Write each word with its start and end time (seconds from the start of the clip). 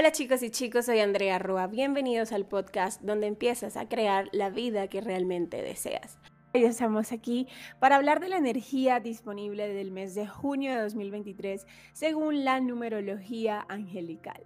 Hola 0.00 0.12
chicos 0.12 0.42
y 0.42 0.48
chicos, 0.48 0.86
soy 0.86 1.00
Andrea 1.00 1.38
Rua. 1.38 1.66
Bienvenidos 1.66 2.32
al 2.32 2.46
podcast 2.46 3.02
donde 3.02 3.26
empiezas 3.26 3.76
a 3.76 3.86
crear 3.86 4.30
la 4.32 4.48
vida 4.48 4.88
que 4.88 5.02
realmente 5.02 5.60
deseas. 5.60 6.18
Hoy 6.54 6.64
estamos 6.64 7.12
aquí 7.12 7.46
para 7.80 7.96
hablar 7.96 8.18
de 8.18 8.30
la 8.30 8.38
energía 8.38 8.98
disponible 8.98 9.68
del 9.68 9.90
mes 9.90 10.14
de 10.14 10.26
junio 10.26 10.72
de 10.72 10.80
2023 10.80 11.66
según 11.92 12.46
la 12.46 12.60
numerología 12.60 13.66
angelical. 13.68 14.42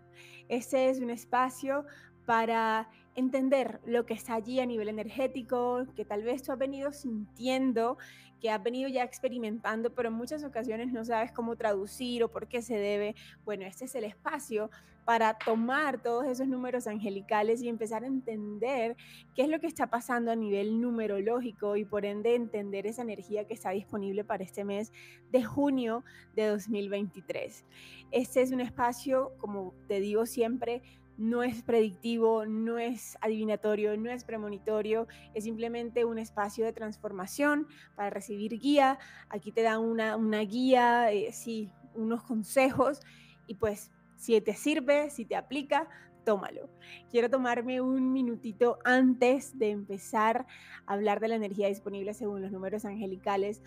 Este 0.48 0.88
es 0.88 0.98
un 0.98 1.10
espacio 1.10 1.86
para 2.26 2.90
entender 3.14 3.80
lo 3.84 4.06
que 4.06 4.14
está 4.14 4.34
allí 4.34 4.60
a 4.60 4.66
nivel 4.66 4.88
energético, 4.88 5.86
que 5.94 6.04
tal 6.04 6.22
vez 6.22 6.42
tú 6.42 6.52
has 6.52 6.58
venido 6.58 6.92
sintiendo, 6.92 7.98
que 8.40 8.50
has 8.50 8.62
venido 8.62 8.88
ya 8.88 9.04
experimentando, 9.04 9.94
pero 9.94 10.08
en 10.08 10.14
muchas 10.14 10.44
ocasiones 10.44 10.92
no 10.92 11.04
sabes 11.04 11.32
cómo 11.32 11.56
traducir 11.56 12.22
o 12.24 12.28
por 12.28 12.46
qué 12.46 12.60
se 12.60 12.76
debe. 12.76 13.14
Bueno, 13.44 13.64
este 13.64 13.86
es 13.86 13.94
el 13.94 14.04
espacio 14.04 14.70
para 15.04 15.34
tomar 15.38 16.02
todos 16.02 16.26
esos 16.26 16.48
números 16.48 16.86
angelicales 16.86 17.62
y 17.62 17.68
empezar 17.68 18.04
a 18.04 18.06
entender 18.06 18.96
qué 19.34 19.42
es 19.42 19.48
lo 19.48 19.60
que 19.60 19.66
está 19.66 19.88
pasando 19.88 20.30
a 20.30 20.36
nivel 20.36 20.80
numerológico 20.80 21.76
y 21.76 21.84
por 21.84 22.04
ende 22.04 22.34
entender 22.34 22.86
esa 22.86 23.02
energía 23.02 23.46
que 23.46 23.54
está 23.54 23.70
disponible 23.70 24.24
para 24.24 24.44
este 24.44 24.64
mes 24.64 24.92
de 25.30 25.44
junio 25.44 26.04
de 26.34 26.46
2023. 26.46 27.64
Este 28.10 28.42
es 28.42 28.52
un 28.52 28.60
espacio, 28.60 29.32
como 29.38 29.74
te 29.88 30.00
digo 30.00 30.26
siempre, 30.26 30.82
no 31.16 31.42
es 31.42 31.62
predictivo, 31.62 32.46
no 32.46 32.78
es 32.78 33.16
adivinatorio, 33.20 33.96
no 33.96 34.10
es 34.10 34.24
premonitorio, 34.24 35.06
es 35.34 35.44
simplemente 35.44 36.04
un 36.04 36.18
espacio 36.18 36.64
de 36.64 36.72
transformación 36.72 37.68
para 37.94 38.10
recibir 38.10 38.58
guía. 38.58 38.98
Aquí 39.28 39.52
te 39.52 39.62
dan 39.62 39.80
una, 39.80 40.40
guía, 40.40 41.12
eh, 41.12 41.32
sí, 41.32 41.70
unos 41.94 42.22
consejos 42.22 43.00
y 43.46 43.54
pues 43.54 43.90
si 44.16 44.40
te 44.40 44.54
sirve, 44.54 45.10
si 45.10 45.24
te 45.24 45.36
aplica, 45.36 45.88
tómalo. 46.24 46.68
Quiero 47.10 47.30
tomarme 47.30 47.80
un 47.80 48.12
minutito 48.12 48.78
antes 48.84 49.58
de 49.58 49.70
empezar 49.70 50.46
a 50.86 50.92
hablar 50.94 51.20
de 51.20 51.28
la 51.28 51.36
energía 51.36 51.68
disponible 51.68 52.14
según 52.14 52.42
los 52.42 52.50
números 52.50 52.84
angelicales 52.84 53.62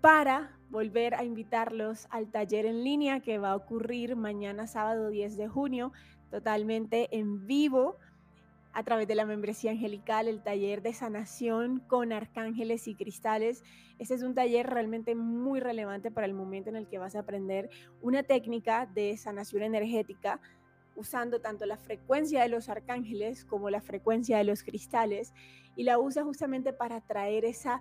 para 0.00 0.58
volver 0.68 1.14
a 1.14 1.24
invitarlos 1.24 2.06
al 2.10 2.30
taller 2.30 2.66
en 2.66 2.84
línea 2.84 3.20
que 3.20 3.38
va 3.38 3.52
a 3.52 3.56
ocurrir 3.56 4.16
mañana 4.16 4.66
sábado 4.66 5.08
10 5.08 5.36
de 5.36 5.48
junio 5.48 5.92
totalmente 6.34 7.16
en 7.16 7.46
vivo 7.46 7.96
a 8.72 8.82
través 8.82 9.06
de 9.06 9.14
la 9.14 9.24
membresía 9.24 9.70
angelical, 9.70 10.26
el 10.26 10.42
taller 10.42 10.82
de 10.82 10.92
sanación 10.92 11.78
con 11.78 12.12
arcángeles 12.12 12.88
y 12.88 12.96
cristales. 12.96 13.62
Este 14.00 14.14
es 14.14 14.24
un 14.24 14.34
taller 14.34 14.66
realmente 14.66 15.14
muy 15.14 15.60
relevante 15.60 16.10
para 16.10 16.26
el 16.26 16.34
momento 16.34 16.70
en 16.70 16.76
el 16.76 16.88
que 16.88 16.98
vas 16.98 17.14
a 17.14 17.20
aprender 17.20 17.70
una 18.02 18.24
técnica 18.24 18.86
de 18.86 19.16
sanación 19.16 19.62
energética 19.62 20.40
usando 20.96 21.40
tanto 21.40 21.66
la 21.66 21.76
frecuencia 21.76 22.42
de 22.42 22.48
los 22.48 22.68
arcángeles 22.68 23.44
como 23.44 23.70
la 23.70 23.80
frecuencia 23.80 24.36
de 24.36 24.44
los 24.44 24.64
cristales 24.64 25.32
y 25.76 25.84
la 25.84 26.00
usa 26.00 26.24
justamente 26.24 26.72
para 26.72 27.00
traer 27.00 27.44
esa 27.44 27.80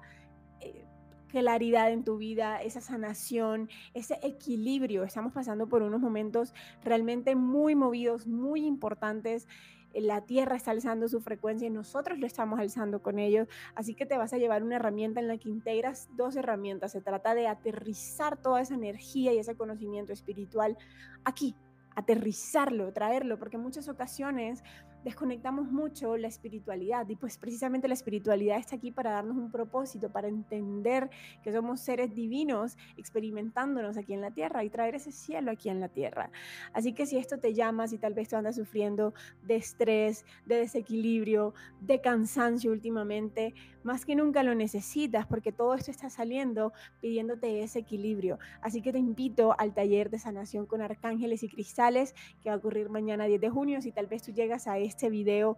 eh, 0.61 0.85
claridad 1.33 1.91
en 1.91 2.03
tu 2.03 2.17
vida, 2.17 2.61
esa 2.61 2.79
sanación, 2.79 3.67
ese 3.95 4.19
equilibrio. 4.21 5.03
Estamos 5.03 5.33
pasando 5.33 5.67
por 5.67 5.81
unos 5.81 5.99
momentos 5.99 6.53
realmente 6.83 7.35
muy 7.35 7.73
movidos, 7.73 8.27
muy 8.27 8.67
importantes. 8.67 9.47
La 9.95 10.21
Tierra 10.21 10.55
está 10.55 10.69
alzando 10.69 11.07
su 11.07 11.21
frecuencia 11.21 11.67
y 11.67 11.71
nosotros 11.71 12.19
lo 12.19 12.27
estamos 12.27 12.59
alzando 12.59 13.01
con 13.01 13.17
ellos. 13.17 13.47
Así 13.73 13.95
que 13.95 14.05
te 14.05 14.15
vas 14.15 14.31
a 14.33 14.37
llevar 14.37 14.61
una 14.61 14.75
herramienta 14.75 15.21
en 15.21 15.27
la 15.27 15.39
que 15.39 15.49
integras 15.49 16.07
dos 16.15 16.35
herramientas. 16.35 16.91
Se 16.91 17.01
trata 17.01 17.33
de 17.33 17.47
aterrizar 17.47 18.39
toda 18.39 18.61
esa 18.61 18.75
energía 18.75 19.33
y 19.33 19.39
ese 19.39 19.55
conocimiento 19.55 20.13
espiritual 20.13 20.77
aquí, 21.23 21.55
aterrizarlo, 21.95 22.93
traerlo, 22.93 23.39
porque 23.39 23.57
muchas 23.57 23.89
ocasiones 23.89 24.63
desconectamos 25.03 25.71
mucho 25.71 26.17
la 26.17 26.27
espiritualidad 26.27 27.07
y 27.09 27.15
pues 27.15 27.37
precisamente 27.37 27.87
la 27.87 27.93
espiritualidad 27.93 28.57
está 28.57 28.75
aquí 28.75 28.91
para 28.91 29.11
darnos 29.11 29.37
un 29.37 29.51
propósito, 29.51 30.11
para 30.11 30.27
entender 30.27 31.09
que 31.43 31.51
somos 31.51 31.81
seres 31.81 32.15
divinos 32.15 32.77
experimentándonos 32.97 33.97
aquí 33.97 34.13
en 34.13 34.21
la 34.21 34.31
tierra 34.31 34.63
y 34.63 34.69
traer 34.69 34.95
ese 34.95 35.11
cielo 35.11 35.51
aquí 35.51 35.69
en 35.69 35.79
la 35.79 35.89
tierra. 35.89 36.31
Así 36.73 36.93
que 36.93 37.05
si 37.05 37.17
esto 37.17 37.37
te 37.37 37.53
llama, 37.53 37.87
si 37.87 37.97
tal 37.97 38.13
vez 38.13 38.29
tú 38.29 38.35
andas 38.35 38.55
sufriendo 38.55 39.13
de 39.43 39.55
estrés, 39.55 40.25
de 40.45 40.57
desequilibrio, 40.57 41.53
de 41.81 42.01
cansancio 42.01 42.71
últimamente, 42.71 43.53
más 43.83 44.05
que 44.05 44.15
nunca 44.15 44.43
lo 44.43 44.55
necesitas 44.55 45.27
porque 45.27 45.51
todo 45.51 45.73
esto 45.73 45.91
está 45.91 46.09
saliendo 46.09 46.71
pidiéndote 47.01 47.63
ese 47.63 47.79
equilibrio. 47.79 48.39
Así 48.61 48.81
que 48.81 48.93
te 48.93 48.99
invito 48.99 49.55
al 49.57 49.73
taller 49.73 50.09
de 50.09 50.19
sanación 50.19 50.65
con 50.65 50.81
arcángeles 50.81 51.43
y 51.43 51.49
cristales 51.49 52.15
que 52.41 52.49
va 52.49 52.55
a 52.55 52.57
ocurrir 52.57 52.89
mañana 52.89 53.25
10 53.25 53.41
de 53.41 53.49
junio. 53.49 53.81
Si 53.81 53.91
tal 53.91 54.07
vez 54.07 54.23
tú 54.23 54.31
llegas 54.31 54.67
a 54.67 54.77
este 54.77 54.92
video 55.09 55.57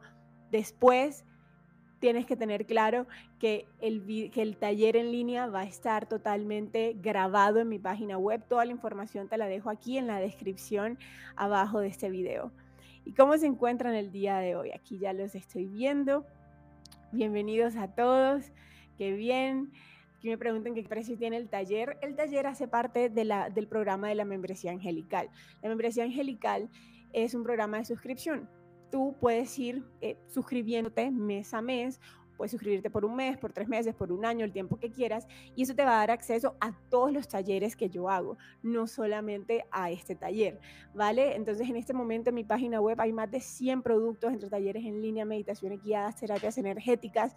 después, 0.52 1.26
tienes 2.00 2.26
que 2.26 2.36
tener 2.36 2.66
claro 2.66 3.08
que 3.40 3.66
el, 3.82 4.06
que 4.32 4.42
el 4.42 4.58
taller 4.58 4.96
en 4.96 5.12
línea 5.12 5.48
va 5.48 5.62
a 5.62 5.66
estar 5.66 6.08
totalmente 6.08 6.96
grabado 7.02 7.60
en 7.60 7.70
mi 7.70 7.80
página 7.80 8.18
web. 8.18 8.44
Toda 8.48 8.66
la 8.66 8.72
información 8.72 9.28
te 9.28 9.38
la 9.38 9.48
dejo 9.48 9.70
aquí 9.70 9.98
en 9.98 10.08
la 10.08 10.20
descripción 10.20 10.98
abajo 11.36 11.80
de 11.80 11.88
este 11.88 12.10
video. 12.10 12.52
¿Y 13.06 13.14
cómo 13.14 13.38
se 13.38 13.46
encuentran 13.46 13.96
el 13.96 14.12
día 14.12 14.38
de 14.38 14.56
hoy? 14.56 14.72
Aquí 14.72 15.00
ya 15.00 15.14
los 15.14 15.36
estoy 15.36 15.66
viendo. 15.66 16.26
Bienvenidos 17.12 17.76
a 17.76 17.88
todos. 17.88 18.52
Qué 18.98 19.14
bien. 19.14 19.72
Aquí 20.18 20.30
me 20.30 20.38
preguntan 20.38 20.74
qué 20.74 20.84
precio 20.84 21.18
tiene 21.18 21.38
el 21.38 21.50
taller. 21.50 21.98
El 22.02 22.16
taller 22.16 22.48
hace 22.48 22.68
parte 22.68 23.10
de 23.10 23.26
la, 23.26 23.50
del 23.50 23.68
programa 23.68 24.10
de 24.10 24.16
la 24.16 24.26
membresía 24.26 24.72
angelical. 24.72 25.30
La 25.62 25.70
membresía 25.70 26.04
angelical 26.04 26.70
es 27.14 27.34
un 27.36 27.44
programa 27.44 27.78
de 27.78 27.86
suscripción 27.86 28.50
tú 28.92 29.16
puedes 29.20 29.58
ir 29.60 29.84
eh, 30.02 30.18
suscribiéndote 30.28 31.12
mes 31.12 31.54
a 31.54 31.62
mes 31.62 32.00
Puedes 32.36 32.52
suscribirte 32.52 32.90
por 32.90 33.06
un 33.06 33.16
mes, 33.16 33.38
por 33.38 33.54
tres 33.54 33.68
meses, 33.68 33.96
por 33.96 34.12
un 34.12 34.26
año, 34.26 34.44
el 34.44 34.52
tiempo 34.52 34.78
que 34.78 34.92
quieras, 34.92 35.28
y 35.56 35.64
eso 35.64 35.76
te 35.76 35.86
va 35.86 35.92
a 35.92 36.00
dar 36.00 36.12
acceso 36.12 36.56
a 36.60 36.74
todos 36.90 37.12
los 37.12 37.28
talleres 37.28 37.76
que 37.76 37.90
yo 37.90 38.10
hago, 38.10 38.38
no 38.62 38.88
solamente 38.88 39.66
a 39.72 39.92
este 39.92 40.16
taller, 40.16 40.60
¿vale? 40.94 41.36
Entonces, 41.36 41.70
en 41.70 41.78
este 41.78 41.94
momento 41.94 42.30
en 42.30 42.36
mi 42.36 42.44
página 42.44 42.82
web 42.82 43.00
hay 43.00 43.14
más 43.14 43.32
de 43.32 43.40
100 43.40 43.82
productos 43.82 44.34
entre 44.34 44.50
talleres 44.50 44.86
en 44.86 45.02
línea, 45.02 45.26
meditaciones 45.26 45.82
guiadas, 45.82 46.18
terapias 46.18 46.58
energéticas. 46.58 47.36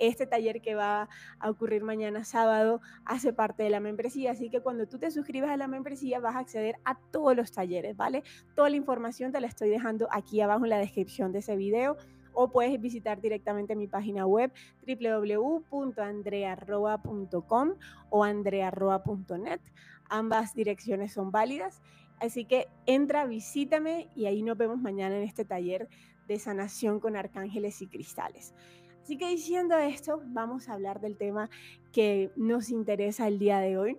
Este 0.00 0.26
taller 0.26 0.60
que 0.60 0.74
va 0.74 1.08
a 1.38 1.50
ocurrir 1.50 1.84
mañana 1.84 2.24
sábado 2.24 2.80
hace 3.04 3.32
parte 3.32 3.62
de 3.62 3.70
la 3.70 3.78
membresía, 3.78 4.32
así 4.32 4.50
que 4.50 4.60
cuando 4.60 4.88
tú 4.88 4.98
te 4.98 5.10
suscribes 5.10 5.50
a 5.50 5.56
la 5.56 5.68
membresía 5.68 6.18
vas 6.18 6.34
a 6.34 6.40
acceder 6.40 6.76
a 6.84 6.98
todos 7.12 7.36
los 7.36 7.52
talleres, 7.52 7.96
¿vale? 7.96 8.24
Toda 8.56 8.70
la 8.70 8.76
información 8.76 9.30
te 9.30 9.40
la 9.40 9.46
estoy 9.46 9.68
dejando 9.68 10.08
aquí 10.10 10.40
abajo 10.40 10.64
en 10.64 10.70
la 10.70 10.78
descripción 10.78 11.32
de 11.32 11.40
ese 11.40 11.54
video 11.54 11.96
o 12.32 12.50
puedes 12.50 12.80
visitar 12.80 13.20
directamente 13.20 13.76
mi 13.76 13.86
página 13.86 14.26
web 14.26 14.50
www.andrearroa.com 14.86 17.74
o 18.10 18.24
andrearroa.net. 18.24 19.60
Ambas 20.08 20.54
direcciones 20.54 21.12
son 21.12 21.30
válidas. 21.30 21.82
Así 22.18 22.44
que 22.44 22.66
entra, 22.86 23.26
visítame 23.26 24.08
y 24.14 24.26
ahí 24.26 24.42
nos 24.42 24.58
vemos 24.58 24.78
mañana 24.78 25.16
en 25.16 25.22
este 25.22 25.44
taller 25.44 25.88
de 26.26 26.38
sanación 26.38 27.00
con 27.00 27.16
arcángeles 27.16 27.82
y 27.82 27.88
cristales. 27.88 28.54
Así 29.02 29.16
que 29.16 29.28
diciendo 29.28 29.76
esto, 29.76 30.22
vamos 30.26 30.68
a 30.68 30.74
hablar 30.74 31.00
del 31.00 31.16
tema 31.16 31.50
que 31.92 32.30
nos 32.36 32.70
interesa 32.70 33.26
el 33.26 33.38
día 33.38 33.58
de 33.58 33.76
hoy 33.76 33.96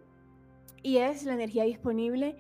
y 0.84 0.98
es 0.98 1.24
la 1.24 1.34
energía 1.34 1.64
disponible 1.64 2.38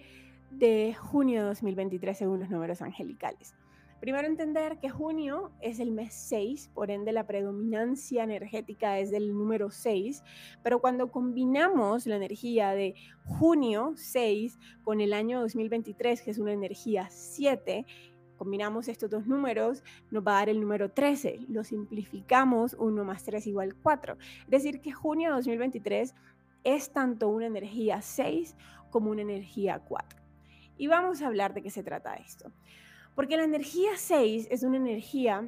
de 0.52 0.94
junio 0.94 1.42
de 1.42 1.48
2023 1.48 2.18
según 2.18 2.40
los 2.40 2.50
números 2.50 2.82
angelicales. 2.82 3.56
Primero 4.02 4.28
entender 4.28 4.80
que 4.80 4.90
junio 4.90 5.52
es 5.62 5.80
el 5.80 5.92
mes 5.92 6.16
6, 6.16 6.72
por 6.74 6.90
ende 6.90 7.12
la 7.12 7.28
predominancia 7.28 8.24
energética 8.24 8.98
es 8.98 9.12
del 9.12 9.32
número 9.32 9.70
6, 9.70 10.24
pero 10.64 10.82
cuando 10.82 11.12
combinamos 11.12 12.08
la 12.08 12.16
energía 12.16 12.72
de 12.72 12.96
junio 13.26 13.94
6 13.96 14.58
con 14.82 15.02
el 15.02 15.14
año 15.14 15.40
2023, 15.42 16.24
que 16.24 16.32
es 16.32 16.40
una 16.40 16.52
energía 16.52 17.10
7, 17.12 17.86
combinamos 18.42 18.88
estos 18.88 19.12
dos 19.12 19.28
números, 19.28 19.84
nos 20.10 20.26
va 20.26 20.32
a 20.32 20.40
dar 20.40 20.50
el 20.50 20.60
número 20.60 20.90
13. 20.90 21.42
Lo 21.48 21.64
simplificamos, 21.64 22.76
1 22.80 23.04
más 23.04 23.24
3 23.24 23.46
igual 23.46 23.76
4. 23.76 24.18
Es 24.46 24.50
decir, 24.50 24.82
que 24.82 24.92
junio 24.92 25.30
de 25.30 25.36
2023 25.36 26.16
es 26.64 26.92
tanto 26.92 27.30
una 27.30 27.46
energía 27.46 28.02
6 28.02 28.56
como 28.90 29.12
una 29.12 29.22
energía 29.22 29.84
4. 29.88 30.20
Y 30.80 30.88
vamos 30.88 31.22
a 31.22 31.28
hablar 31.28 31.54
de 31.54 31.62
qué 31.62 31.70
se 31.70 31.84
trata 31.84 32.16
esto. 32.16 32.52
Porque 33.14 33.38
la 33.38 33.44
energía 33.44 33.92
6 33.96 34.48
es 34.50 34.64
una 34.64 34.78
energía 34.78 35.48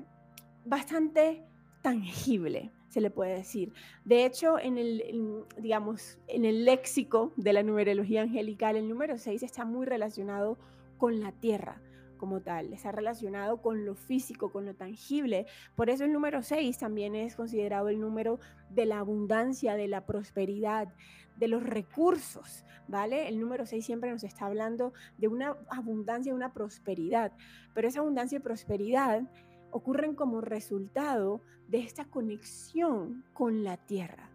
bastante 0.64 1.44
tangible, 1.82 2.70
se 2.90 3.02
le 3.02 3.10
puede 3.10 3.34
decir. 3.34 3.74
De 4.06 4.24
hecho, 4.24 4.60
en 4.60 4.78
el, 4.78 5.46
digamos, 5.58 6.20
en 6.28 6.46
el 6.46 6.64
léxico 6.64 7.34
de 7.38 7.54
la 7.54 7.64
numerología 7.64 8.22
angelical, 8.22 8.76
el 8.76 8.88
número 8.88 9.18
6 9.18 9.42
está 9.42 9.66
muy 9.66 9.88
relacionado 9.88 10.60
con 11.00 11.20
la 11.22 11.32
tierra, 11.32 11.82
como 12.18 12.42
tal, 12.42 12.74
está 12.74 12.92
relacionado 12.92 13.62
con 13.62 13.86
lo 13.86 13.96
físico, 13.96 14.52
con 14.52 14.66
lo 14.66 14.76
tangible. 14.76 15.46
Por 15.76 15.90
eso 15.90 16.06
el 16.06 16.14
número 16.14 16.42
6 16.42 16.78
también 16.78 17.16
es 17.16 17.36
considerado 17.36 17.90
el 17.90 18.00
número 18.00 18.40
de 18.70 18.86
la 18.86 19.00
abundancia, 19.00 19.76
de 19.76 19.88
la 19.88 20.06
prosperidad, 20.06 20.94
de 21.38 21.48
los 21.48 21.64
recursos, 21.64 22.64
¿vale? 22.88 23.28
El 23.28 23.40
número 23.40 23.66
6 23.66 23.86
siempre 23.86 24.12
nos 24.12 24.24
está 24.24 24.46
hablando 24.46 24.94
de 25.18 25.28
una 25.28 25.58
abundancia, 25.70 26.34
una 26.34 26.54
prosperidad, 26.54 27.32
pero 27.74 27.88
esa 27.88 28.00
abundancia 28.00 28.38
y 28.38 28.42
prosperidad 28.42 29.24
ocurren 29.72 30.16
como 30.16 30.42
resultado 30.42 31.42
de 31.68 31.80
esta 31.80 32.06
conexión 32.06 33.24
con 33.34 33.64
la 33.64 33.78
tierra. 33.78 34.30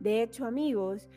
De 0.00 0.22
hecho, 0.22 0.44
amigos, 0.44 1.08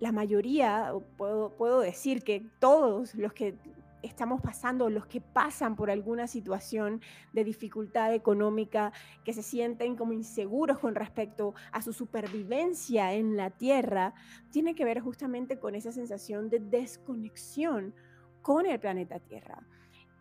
la 0.00 0.12
mayoría, 0.12 0.92
puedo, 1.16 1.50
puedo 1.50 1.80
decir 1.80 2.22
que 2.22 2.44
todos 2.58 3.14
los 3.14 3.32
que 3.32 3.54
estamos 4.02 4.40
pasando, 4.40 4.90
los 4.90 5.06
que 5.06 5.20
pasan 5.20 5.76
por 5.76 5.90
alguna 5.90 6.26
situación 6.26 7.00
de 7.32 7.44
dificultad 7.44 8.14
económica, 8.14 8.92
que 9.24 9.32
se 9.32 9.42
sienten 9.42 9.96
como 9.96 10.12
inseguros 10.12 10.78
con 10.78 10.94
respecto 10.94 11.54
a 11.70 11.82
su 11.82 11.92
supervivencia 11.92 13.14
en 13.14 13.36
la 13.36 13.50
tierra, 13.50 14.14
tiene 14.50 14.74
que 14.74 14.84
ver 14.84 15.00
justamente 15.00 15.58
con 15.58 15.74
esa 15.74 15.92
sensación 15.92 16.50
de 16.50 16.60
desconexión 16.60 17.94
con 18.42 18.66
el 18.66 18.78
planeta 18.80 19.20
Tierra. 19.20 19.62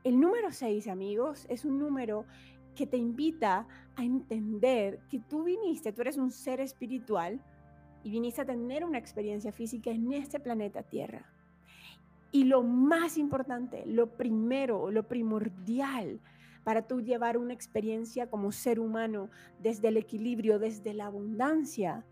El 0.04 0.20
número 0.20 0.52
6, 0.52 0.88
amigos, 0.88 1.46
es 1.50 1.66
un 1.66 1.80
número 1.80 2.26
que 2.76 2.88
te 2.88 2.98
invita 2.98 3.68
a 3.96 4.04
entender 4.04 5.00
que 5.10 5.20
tú 5.20 5.44
viniste, 5.44 5.92
tú 5.92 6.02
eres 6.02 6.18
un 6.18 6.32
ser 6.32 6.62
espiritual 6.62 7.42
y 8.04 8.10
viniste 8.10 8.42
a 8.42 8.46
tener 8.46 8.86
una 8.86 8.98
experiencia 8.98 9.52
física 9.52 9.92
en 9.92 10.14
este 10.14 10.40
planeta 10.40 10.82
Tierra 10.84 11.32
y 12.32 12.46
lo 12.46 12.64
más 12.64 13.18
importante, 13.18 13.84
lo 13.86 14.16
primero, 14.16 14.90
lo 14.90 15.08
primordial 15.08 16.22
para 16.64 16.88
tú 16.88 17.02
llevar 17.02 17.38
una 17.38 17.54
experiencia 17.54 18.30
como 18.30 18.52
ser 18.52 18.80
humano 18.80 19.30
desde 19.60 19.90
el 19.90 19.98
equilibrio, 19.98 20.60
desde 20.60 20.94
la 20.94 21.08
abundancia, 21.08 22.06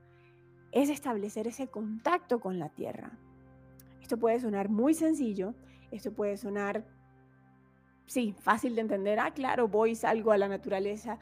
es 0.71 0.89
establecer 0.89 1.47
ese 1.47 1.67
contacto 1.67 2.39
con 2.39 2.59
la 2.59 2.69
tierra. 2.69 3.17
Esto 4.01 4.17
puede 4.17 4.39
sonar 4.39 4.69
muy 4.69 4.93
sencillo, 4.93 5.53
esto 5.91 6.11
puede 6.11 6.37
sonar, 6.37 6.85
sí, 8.07 8.35
fácil 8.39 8.75
de 8.75 8.81
entender, 8.81 9.19
ah, 9.19 9.31
claro, 9.31 9.67
voy, 9.67 9.95
salgo 9.95 10.31
a 10.31 10.37
la 10.37 10.47
naturaleza, 10.47 11.19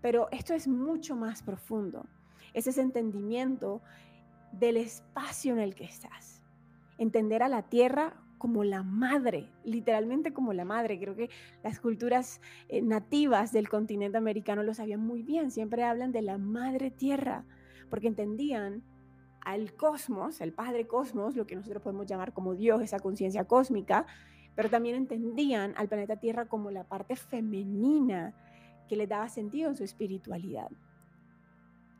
pero 0.00 0.28
esto 0.32 0.54
es 0.54 0.66
mucho 0.66 1.16
más 1.16 1.42
profundo. 1.42 2.06
Es 2.54 2.66
ese 2.66 2.80
entendimiento 2.80 3.82
del 4.52 4.78
espacio 4.78 5.52
en 5.52 5.60
el 5.60 5.74
que 5.74 5.84
estás. 5.84 6.42
Entender 6.98 7.42
a 7.42 7.48
la 7.48 7.62
tierra 7.62 8.14
como 8.40 8.64
la 8.64 8.82
madre, 8.82 9.50
literalmente 9.64 10.32
como 10.32 10.54
la 10.54 10.64
madre. 10.64 10.98
Creo 10.98 11.14
que 11.14 11.28
las 11.62 11.78
culturas 11.78 12.40
eh, 12.68 12.80
nativas 12.80 13.52
del 13.52 13.68
continente 13.68 14.16
americano 14.16 14.62
lo 14.62 14.72
sabían 14.72 15.00
muy 15.00 15.22
bien, 15.22 15.50
siempre 15.50 15.84
hablan 15.84 16.10
de 16.10 16.22
la 16.22 16.38
madre 16.38 16.90
tierra, 16.90 17.44
porque 17.90 18.08
entendían 18.08 18.82
al 19.44 19.74
cosmos, 19.74 20.40
el 20.40 20.54
padre 20.54 20.86
cosmos, 20.86 21.36
lo 21.36 21.46
que 21.46 21.54
nosotros 21.54 21.82
podemos 21.82 22.06
llamar 22.06 22.32
como 22.32 22.54
Dios, 22.54 22.80
esa 22.80 22.98
conciencia 22.98 23.44
cósmica, 23.44 24.06
pero 24.54 24.70
también 24.70 24.96
entendían 24.96 25.74
al 25.76 25.88
planeta 25.88 26.16
Tierra 26.16 26.46
como 26.46 26.70
la 26.70 26.84
parte 26.84 27.16
femenina 27.16 28.34
que 28.88 28.96
le 28.96 29.06
daba 29.06 29.28
sentido 29.28 29.68
en 29.68 29.76
su 29.76 29.84
espiritualidad. 29.84 30.70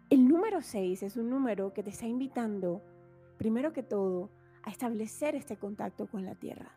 El 0.08 0.26
número 0.26 0.62
6 0.62 1.02
es 1.02 1.16
un 1.16 1.28
número 1.28 1.74
que 1.74 1.82
te 1.82 1.90
está 1.90 2.06
invitando, 2.06 2.82
primero 3.36 3.74
que 3.74 3.82
todo, 3.82 4.30
a 4.62 4.70
establecer 4.70 5.34
este 5.34 5.56
contacto 5.56 6.06
con 6.06 6.24
la 6.24 6.34
tierra. 6.34 6.70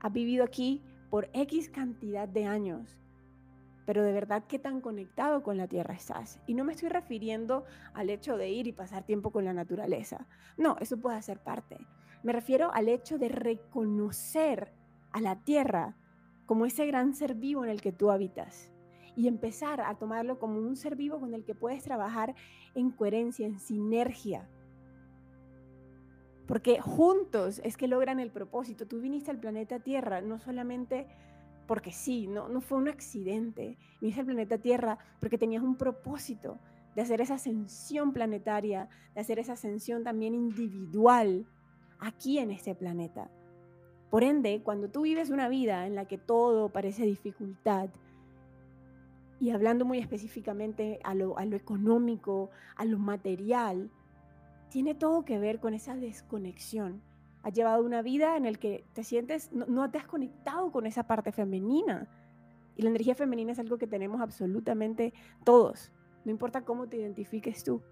Has 0.00 0.12
vivido 0.12 0.44
aquí 0.44 0.82
por 1.10 1.28
X 1.32 1.68
cantidad 1.68 2.28
de 2.28 2.46
años, 2.46 2.98
pero 3.84 4.02
de 4.02 4.12
verdad 4.12 4.44
qué 4.46 4.58
tan 4.58 4.80
conectado 4.80 5.42
con 5.42 5.56
la 5.56 5.66
tierra 5.66 5.94
estás. 5.94 6.40
Y 6.46 6.54
no 6.54 6.64
me 6.64 6.72
estoy 6.72 6.88
refiriendo 6.88 7.64
al 7.92 8.10
hecho 8.10 8.36
de 8.36 8.50
ir 8.50 8.66
y 8.66 8.72
pasar 8.72 9.04
tiempo 9.04 9.30
con 9.30 9.44
la 9.44 9.52
naturaleza. 9.52 10.26
No, 10.56 10.76
eso 10.80 10.98
puede 10.98 11.20
ser 11.22 11.40
parte. 11.40 11.78
Me 12.22 12.32
refiero 12.32 12.72
al 12.72 12.88
hecho 12.88 13.18
de 13.18 13.28
reconocer 13.28 14.72
a 15.12 15.20
la 15.20 15.36
tierra 15.36 15.96
como 16.46 16.66
ese 16.66 16.86
gran 16.86 17.14
ser 17.14 17.34
vivo 17.34 17.64
en 17.64 17.70
el 17.70 17.80
que 17.80 17.92
tú 17.92 18.10
habitas 18.10 18.70
y 19.16 19.28
empezar 19.28 19.80
a 19.80 19.94
tomarlo 19.96 20.38
como 20.38 20.58
un 20.58 20.76
ser 20.76 20.96
vivo 20.96 21.18
con 21.18 21.34
el 21.34 21.44
que 21.44 21.54
puedes 21.54 21.82
trabajar 21.82 22.34
en 22.74 22.90
coherencia, 22.90 23.46
en 23.46 23.58
sinergia 23.58 24.48
porque 26.50 26.80
juntos 26.80 27.60
es 27.62 27.76
que 27.76 27.86
logran 27.86 28.18
el 28.18 28.32
propósito. 28.32 28.84
Tú 28.84 29.00
viniste 29.00 29.30
al 29.30 29.38
planeta 29.38 29.78
Tierra 29.78 30.20
no 30.20 30.40
solamente 30.40 31.06
porque 31.68 31.92
sí, 31.92 32.26
no, 32.26 32.48
no 32.48 32.60
fue 32.60 32.78
un 32.78 32.88
accidente. 32.88 33.78
Viniste 34.00 34.22
al 34.22 34.26
planeta 34.26 34.58
Tierra 34.58 34.98
porque 35.20 35.38
tenías 35.38 35.62
un 35.62 35.76
propósito 35.76 36.58
de 36.96 37.02
hacer 37.02 37.20
esa 37.20 37.34
ascensión 37.34 38.12
planetaria, 38.12 38.88
de 39.14 39.20
hacer 39.20 39.38
esa 39.38 39.52
ascensión 39.52 40.02
también 40.02 40.34
individual 40.34 41.46
aquí 42.00 42.40
en 42.40 42.50
este 42.50 42.74
planeta. 42.74 43.30
Por 44.10 44.24
ende, 44.24 44.60
cuando 44.64 44.88
tú 44.88 45.02
vives 45.02 45.30
una 45.30 45.48
vida 45.48 45.86
en 45.86 45.94
la 45.94 46.06
que 46.06 46.18
todo 46.18 46.68
parece 46.70 47.04
dificultad, 47.04 47.90
y 49.38 49.50
hablando 49.50 49.84
muy 49.84 49.98
específicamente 49.98 50.98
a 51.04 51.14
lo, 51.14 51.38
a 51.38 51.44
lo 51.44 51.54
económico, 51.54 52.50
a 52.74 52.84
lo 52.86 52.98
material, 52.98 53.88
tiene 54.70 54.94
todo 54.94 55.24
que 55.24 55.38
ver 55.38 55.60
con 55.60 55.74
esa 55.74 55.96
desconexión. 55.96 57.02
Has 57.42 57.52
llevado 57.52 57.84
una 57.84 58.02
vida 58.02 58.36
en 58.36 58.44
la 58.44 58.52
que 58.52 58.84
te 58.92 59.04
sientes, 59.04 59.50
no, 59.52 59.90
te 59.90 59.98
has 59.98 60.06
conectado 60.06 60.70
con 60.70 60.86
esa 60.86 61.06
parte 61.06 61.32
femenina. 61.32 62.08
Y 62.76 62.82
la 62.82 62.90
energía 62.90 63.14
femenina 63.14 63.52
es 63.52 63.58
algo 63.58 63.78
que 63.78 63.86
tenemos 63.86 64.20
absolutamente 64.20 65.12
todos, 65.44 65.92
no 66.24 66.30
importa 66.30 66.64
cómo 66.64 66.88
te 66.88 66.98
identifiques 66.98 67.64
tú. 67.64 67.82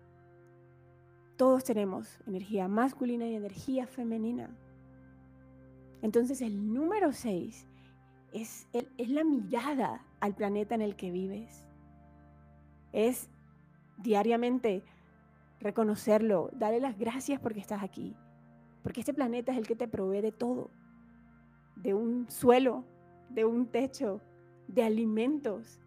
Todos 1.36 1.64
tenemos 1.64 2.20
energía 2.26 2.68
masculina 2.68 3.26
y 3.26 3.34
energía 3.34 3.86
femenina. 3.86 4.50
Entonces 6.02 6.40
el 6.42 6.72
número 6.72 7.12
6 7.12 7.66
es, 8.32 8.68
es 8.72 9.08
la 9.08 9.24
mirada 9.24 10.04
al 10.20 10.34
planeta 10.34 10.74
en 10.74 10.82
el 10.82 10.96
que 10.96 11.10
vives. 11.10 11.66
Es 12.92 13.28
diariamente 13.98 14.84
reconocerlo, 15.60 16.50
darle 16.52 16.80
las 16.80 16.98
gracias 16.98 17.40
porque 17.40 17.60
estás 17.60 17.82
aquí, 17.82 18.16
porque 18.82 19.00
este 19.00 19.14
planeta 19.14 19.52
es 19.52 19.58
el 19.58 19.66
que 19.66 19.76
te 19.76 19.88
provee 19.88 20.20
de 20.20 20.32
todo, 20.32 20.70
de 21.76 21.94
un 21.94 22.30
suelo, 22.30 22.84
de 23.30 23.44
un 23.44 23.66
techo, 23.66 24.20
de 24.68 24.84
alimentos, 24.84 25.80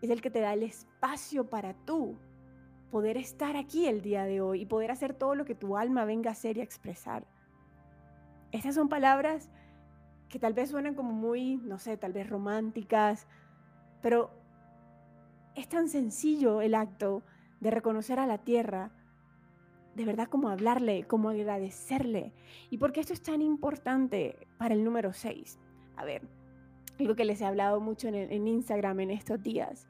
es 0.00 0.10
el 0.10 0.20
que 0.20 0.30
te 0.30 0.40
da 0.40 0.52
el 0.52 0.62
espacio 0.62 1.48
para 1.48 1.74
tú 1.74 2.16
poder 2.90 3.16
estar 3.16 3.56
aquí 3.56 3.86
el 3.86 4.02
día 4.02 4.24
de 4.24 4.40
hoy 4.40 4.62
y 4.62 4.66
poder 4.66 4.90
hacer 4.90 5.14
todo 5.14 5.34
lo 5.34 5.44
que 5.44 5.54
tu 5.54 5.76
alma 5.76 6.04
venga 6.04 6.30
a 6.30 6.32
hacer 6.32 6.56
y 6.56 6.60
a 6.60 6.64
expresar. 6.64 7.26
Estas 8.50 8.74
son 8.74 8.88
palabras 8.88 9.50
que 10.28 10.38
tal 10.38 10.52
vez 10.52 10.70
suenan 10.70 10.94
como 10.94 11.12
muy, 11.12 11.56
no 11.58 11.78
sé, 11.78 11.96
tal 11.96 12.12
vez 12.12 12.28
románticas, 12.28 13.26
pero 14.02 14.30
es 15.54 15.68
tan 15.68 15.88
sencillo 15.88 16.60
el 16.60 16.74
acto 16.74 17.22
de 17.60 17.70
reconocer 17.70 18.18
a 18.18 18.26
la 18.26 18.38
tierra 18.38 18.90
de 19.94 20.04
verdad 20.04 20.28
como 20.28 20.48
hablarle, 20.48 21.04
como 21.04 21.28
agradecerle. 21.28 22.32
¿Y 22.70 22.78
por 22.78 22.92
qué 22.92 23.00
esto 23.00 23.12
es 23.12 23.22
tan 23.22 23.42
importante 23.42 24.36
para 24.58 24.74
el 24.74 24.84
número 24.84 25.12
6? 25.12 25.58
A 25.96 26.04
ver, 26.04 26.22
algo 26.98 27.14
que 27.14 27.24
les 27.24 27.40
he 27.40 27.44
hablado 27.44 27.80
mucho 27.80 28.08
en, 28.08 28.48
Instagram 28.48 29.00
en 29.00 29.10
estos 29.10 29.42
días. 29.42 29.86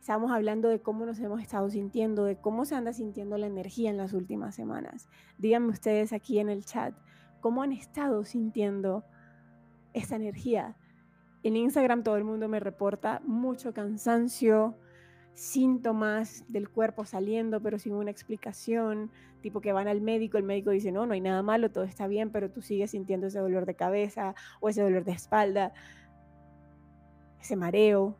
Estábamos 0.00 0.32
hablando 0.32 0.68
de 0.68 0.80
cómo 0.80 1.04
nos 1.04 1.18
hemos 1.20 1.40
estado 1.40 1.68
sintiendo, 1.70 2.24
de 2.24 2.36
cómo 2.36 2.64
se 2.64 2.74
anda 2.74 2.92
sintiendo 2.92 3.36
la 3.36 3.46
energía 3.46 3.90
en 3.90 3.96
las 3.96 4.12
últimas 4.12 4.54
semanas. 4.54 5.08
Díganme 5.38 5.68
ustedes 5.68 6.12
aquí 6.12 6.38
en 6.38 6.48
el 6.48 6.64
chat, 6.64 6.94
¿cómo 7.40 7.62
han 7.62 7.72
estado 7.72 8.24
sintiendo 8.24 9.04
esta 9.92 10.16
energía? 10.16 10.76
En 11.42 11.56
Instagram 11.56 12.02
todo 12.02 12.16
el 12.16 12.24
mundo 12.24 12.48
me 12.48 12.60
reporta 12.60 13.20
mucho 13.24 13.72
cansancio, 13.72 14.76
síntomas 15.40 16.44
del 16.48 16.68
cuerpo 16.68 17.06
saliendo, 17.06 17.62
pero 17.62 17.78
sin 17.78 17.94
una 17.94 18.10
explicación, 18.10 19.10
tipo 19.40 19.62
que 19.62 19.72
van 19.72 19.88
al 19.88 20.02
médico, 20.02 20.36
el 20.36 20.44
médico 20.44 20.68
dice, 20.68 20.92
no, 20.92 21.06
no 21.06 21.14
hay 21.14 21.22
nada 21.22 21.42
malo, 21.42 21.70
todo 21.70 21.84
está 21.84 22.06
bien, 22.06 22.28
pero 22.28 22.50
tú 22.50 22.60
sigues 22.60 22.90
sintiendo 22.90 23.28
ese 23.28 23.38
dolor 23.38 23.64
de 23.64 23.74
cabeza 23.74 24.34
o 24.60 24.68
ese 24.68 24.82
dolor 24.82 25.02
de 25.04 25.12
espalda, 25.12 25.72
ese 27.40 27.56
mareo, 27.56 28.18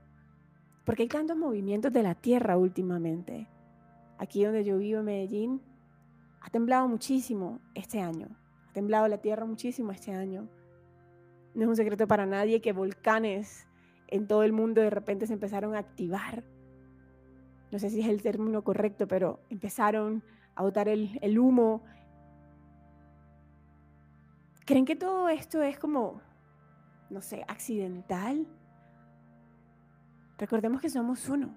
porque 0.87 1.03
hay 1.03 1.09
tantos 1.11 1.37
movimientos 1.37 1.93
de 1.93 2.03
la 2.03 2.15
tierra 2.15 2.57
últimamente. 2.57 3.47
Aquí 4.17 4.43
donde 4.43 4.65
yo 4.65 4.79
vivo 4.79 5.01
en 5.01 5.05
Medellín, 5.05 5.61
ha 6.41 6.49
temblado 6.49 6.89
muchísimo 6.89 7.61
este 7.75 8.01
año, 8.01 8.29
ha 8.71 8.73
temblado 8.73 9.07
la 9.09 9.19
tierra 9.19 9.45
muchísimo 9.45 9.93
este 9.93 10.15
año. 10.15 10.49
No 11.55 11.65
es 11.65 11.69
un 11.69 11.77
secreto 11.77 12.09
para 12.09 12.25
nadie 12.25 12.63
que 12.63 12.73
volcanes 12.73 13.69
en 14.09 14.27
todo 14.27 14.43
el 14.43 14.55
mundo 14.55 14.81
de 14.81 14.89
repente 14.89 15.27
se 15.27 15.35
empezaron 15.35 15.75
a 15.75 15.81
activar 15.81 16.45
no 17.71 17.79
sé 17.79 17.91
si 17.91 18.01
es 18.01 18.09
el 18.09 18.23
término 18.23 18.63
correcto, 18.63 19.07
pero 19.07 19.41
empezaron 19.49 20.23
a 20.55 20.63
botar 20.63 20.89
el, 20.89 21.39
humo. 21.39 21.83
¿Creen 24.65 24.85
que 24.85 24.97
todo 24.97 25.29
esto 25.29 25.63
es 25.63 25.79
como, 25.79 26.21
no 27.11 27.21
sé, 27.21 27.45
accidental? 27.47 28.47
Recordemos 30.39 30.81
que 30.81 30.91
somos 30.91 31.29
uno. 31.29 31.55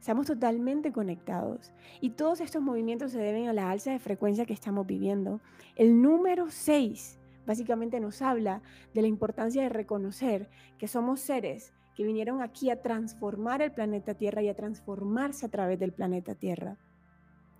Estamos 0.00 0.26
totalmente 0.26 0.92
conectados. 0.92 1.72
Y 2.00 2.10
todos 2.10 2.40
estos 2.40 2.62
movimientos 2.62 3.12
se 3.12 3.18
deben 3.18 3.48
a 3.48 3.52
la 3.52 3.70
alza 3.70 3.90
de 3.90 3.98
frecuencia 3.98 4.46
que 4.46 4.52
estamos 4.52 4.86
viviendo. 4.86 5.40
El 5.76 6.00
número 6.00 6.50
6 6.50 7.18
básicamente 7.46 8.00
nos 8.00 8.22
habla 8.22 8.62
de 8.94 9.02
la 9.02 9.08
importancia 9.08 9.62
de 9.62 9.68
reconocer 9.68 10.48
que 10.78 10.88
somos 10.88 11.20
seres 11.20 11.72
que 11.94 12.04
vinieron 12.04 12.42
aquí 12.42 12.70
a 12.70 12.82
transformar 12.82 13.62
el 13.62 13.72
planeta 13.72 14.14
Tierra 14.14 14.42
y 14.42 14.48
a 14.48 14.54
transformarse 14.54 15.46
a 15.46 15.48
través 15.48 15.78
del 15.78 15.92
planeta 15.92 16.34
Tierra. 16.34 16.76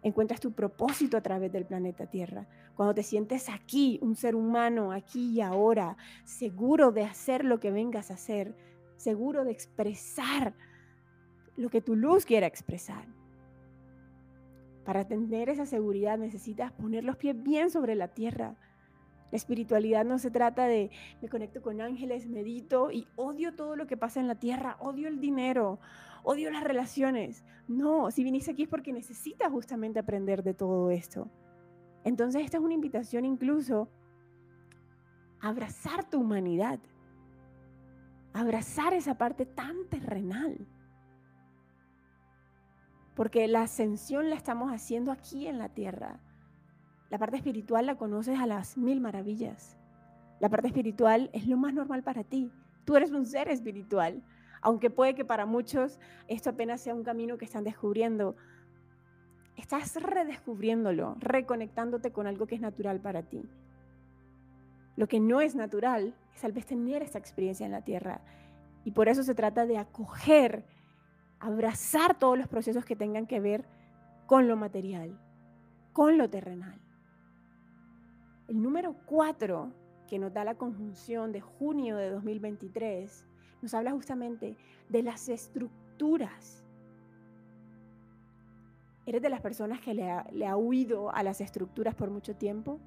Encuentras 0.02 0.40
tu 0.40 0.52
propósito 0.52 1.16
a 1.16 1.22
través 1.22 1.50
del 1.50 1.64
planeta 1.64 2.06
Tierra. 2.06 2.46
Cuando 2.74 2.94
te 2.94 3.02
sientes 3.02 3.48
aquí, 3.48 3.98
un 4.02 4.16
ser 4.16 4.34
humano, 4.34 4.92
aquí 4.92 5.32
y 5.32 5.40
ahora, 5.40 5.96
seguro 6.24 6.92
de 6.92 7.04
hacer 7.04 7.44
lo 7.44 7.58
que 7.58 7.70
vengas 7.70 8.10
a 8.10 8.14
hacer, 8.14 8.54
seguro 8.96 9.44
de 9.44 9.52
expresar 9.52 10.54
lo 11.56 11.70
que 11.70 11.80
tu 11.80 11.96
luz 11.96 12.26
quiera 12.26 12.46
expresar. 12.46 13.06
Para 14.84 15.06
tener 15.06 15.48
esa 15.48 15.64
seguridad 15.64 16.18
necesitas 16.18 16.72
poner 16.72 17.04
los 17.04 17.16
pies 17.16 17.42
bien 17.42 17.70
sobre 17.70 17.94
la 17.94 18.08
tierra, 18.08 18.56
espiritualidad 19.36 20.04
no 20.04 20.18
se 20.18 20.30
trata 20.30 20.66
de 20.66 20.90
me 21.20 21.28
conecto 21.28 21.62
con 21.62 21.80
ángeles, 21.80 22.26
medito 22.26 22.90
y 22.90 23.06
odio 23.16 23.54
todo 23.54 23.76
lo 23.76 23.86
que 23.86 23.96
pasa 23.96 24.20
en 24.20 24.28
la 24.28 24.36
tierra, 24.36 24.76
odio 24.80 25.08
el 25.08 25.20
dinero, 25.20 25.80
odio 26.22 26.50
las 26.50 26.64
relaciones. 26.64 27.44
No, 27.68 28.10
si 28.10 28.24
viniste 28.24 28.52
aquí 28.52 28.64
es 28.64 28.68
porque 28.68 28.92
necesitas 28.92 29.50
justamente 29.50 29.98
aprender 29.98 30.42
de 30.42 30.54
todo 30.54 30.90
esto. 30.90 31.28
Entonces 32.04 32.42
esta 32.44 32.58
es 32.58 32.62
una 32.62 32.74
invitación 32.74 33.24
incluso 33.24 33.88
abrazar 35.40 36.08
tu 36.08 36.20
humanidad, 36.20 36.78
abrazar 38.32 38.94
esa 38.94 39.16
parte 39.16 39.46
tan 39.46 39.88
terrenal. 39.88 40.66
Porque 43.14 43.46
la 43.46 43.62
ascensión 43.62 44.28
la 44.28 44.36
estamos 44.36 44.72
haciendo 44.72 45.12
aquí 45.12 45.46
en 45.46 45.58
la 45.58 45.68
tierra 45.68 46.20
la 47.10 47.18
parte 47.18 47.36
espiritual 47.36 47.86
la 47.86 47.96
conoces 47.96 48.38
a 48.38 48.46
las 48.46 48.76
mil 48.76 49.00
maravillas. 49.00 49.76
La 50.40 50.48
parte 50.48 50.68
espiritual 50.68 51.30
es 51.32 51.46
lo 51.46 51.56
más 51.56 51.72
normal 51.74 52.02
para 52.02 52.24
ti. 52.24 52.50
Tú 52.84 52.96
eres 52.96 53.12
un 53.12 53.24
ser 53.24 53.48
espiritual, 53.48 54.22
aunque 54.60 54.90
puede 54.90 55.14
que 55.14 55.24
para 55.24 55.46
muchos 55.46 56.00
esto 56.28 56.50
apenas 56.50 56.80
sea 56.80 56.94
un 56.94 57.04
camino 57.04 57.38
que 57.38 57.44
están 57.44 57.64
descubriendo. 57.64 58.36
Estás 59.56 59.94
redescubriéndolo, 59.96 61.16
reconectándote 61.20 62.12
con 62.12 62.26
algo 62.26 62.46
que 62.46 62.56
es 62.56 62.60
natural 62.60 63.00
para 63.00 63.22
ti. 63.22 63.42
Lo 64.96 65.06
que 65.06 65.20
no 65.20 65.40
es 65.40 65.54
natural 65.54 66.14
es 66.34 66.40
tal 66.40 66.52
vez 66.52 66.66
tener 66.66 67.02
esta 67.02 67.18
experiencia 67.18 67.66
en 67.66 67.72
la 67.72 67.82
tierra. 67.82 68.20
Y 68.84 68.90
por 68.90 69.08
eso 69.08 69.22
se 69.22 69.34
trata 69.34 69.66
de 69.66 69.78
acoger, 69.78 70.64
abrazar 71.40 72.18
todos 72.18 72.36
los 72.36 72.48
procesos 72.48 72.84
que 72.84 72.96
tengan 72.96 73.26
que 73.26 73.40
ver 73.40 73.64
con 74.26 74.48
lo 74.48 74.56
material, 74.56 75.18
con 75.92 76.18
lo 76.18 76.28
terrenal. 76.28 76.83
El 78.54 78.62
número 78.62 78.94
4, 79.06 79.72
que 80.06 80.16
nos 80.16 80.32
da 80.32 80.44
la 80.44 80.54
conjunción 80.54 81.32
de 81.32 81.40
junio 81.40 81.96
de 81.96 82.08
2023, 82.08 83.26
nos 83.60 83.74
habla 83.74 83.90
justamente 83.90 84.56
de 84.88 85.02
las 85.02 85.28
estructuras. 85.28 86.64
¿Eres 89.06 89.22
de 89.22 89.28
las 89.28 89.40
personas 89.40 89.80
que 89.80 89.92
le 89.92 90.46
ha, 90.46 90.56
huido 90.56 91.10
a 91.10 91.24
las 91.24 91.40
estructuras 91.40 91.96
por 91.96 92.10
mucho 92.10 92.36
tiempo? 92.36 92.78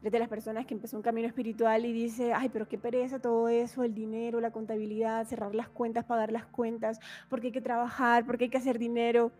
¿Eres 0.00 0.10
de 0.10 0.18
las 0.18 0.28
personas 0.28 0.66
que 0.66 0.74
empezó 0.74 0.96
un 0.96 1.04
camino 1.04 1.28
espiritual 1.28 1.86
y 1.86 1.92
dice, 1.92 2.32
ay, 2.32 2.48
pero 2.48 2.66
qué 2.66 2.76
pereza 2.76 3.20
todo 3.20 3.48
eso, 3.48 3.84
el 3.84 3.94
dinero, 3.94 4.40
la 4.40 4.50
contabilidad, 4.50 5.28
cerrar 5.28 5.54
las 5.54 5.68
cuentas, 5.68 6.04
pagar 6.06 6.32
las 6.32 6.46
cuentas, 6.46 6.98
porque 7.30 7.46
hay 7.46 7.52
que 7.52 7.60
trabajar, 7.60 8.26
porque 8.26 8.46
hay 8.46 8.50
que 8.50 8.58
hacer 8.58 8.80
dinero? 8.80 9.30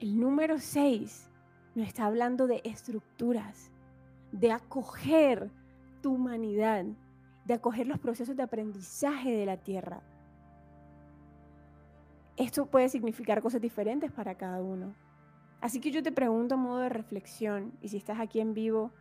El 0.00 0.18
número 0.18 0.58
6 0.58 1.28
nos 1.78 1.86
está 1.86 2.06
hablando 2.06 2.46
de 2.46 2.60
estructuras, 2.64 3.70
de 4.32 4.50
acoger 4.52 5.50
tu 6.02 6.14
humanidad, 6.14 6.84
de 7.44 7.54
acoger 7.54 7.86
los 7.86 7.98
procesos 7.98 8.36
de 8.36 8.42
aprendizaje 8.42 9.30
de 9.30 9.46
la 9.46 9.56
tierra. 9.56 10.02
Esto 12.36 12.66
puede 12.66 12.88
significar 12.88 13.40
cosas 13.42 13.60
diferentes 13.60 14.10
para 14.12 14.34
cada 14.34 14.60
uno. 14.60 14.94
Así 15.60 15.80
que 15.80 15.90
yo 15.90 16.02
te 16.02 16.12
pregunto 16.12 16.54
a 16.54 16.58
modo 16.58 16.80
de 16.80 16.88
reflexión, 16.88 17.72
y 17.80 17.88
si 17.88 17.96
estás 17.96 18.20
aquí 18.20 18.40
en 18.40 18.54
vivo, 18.54 18.92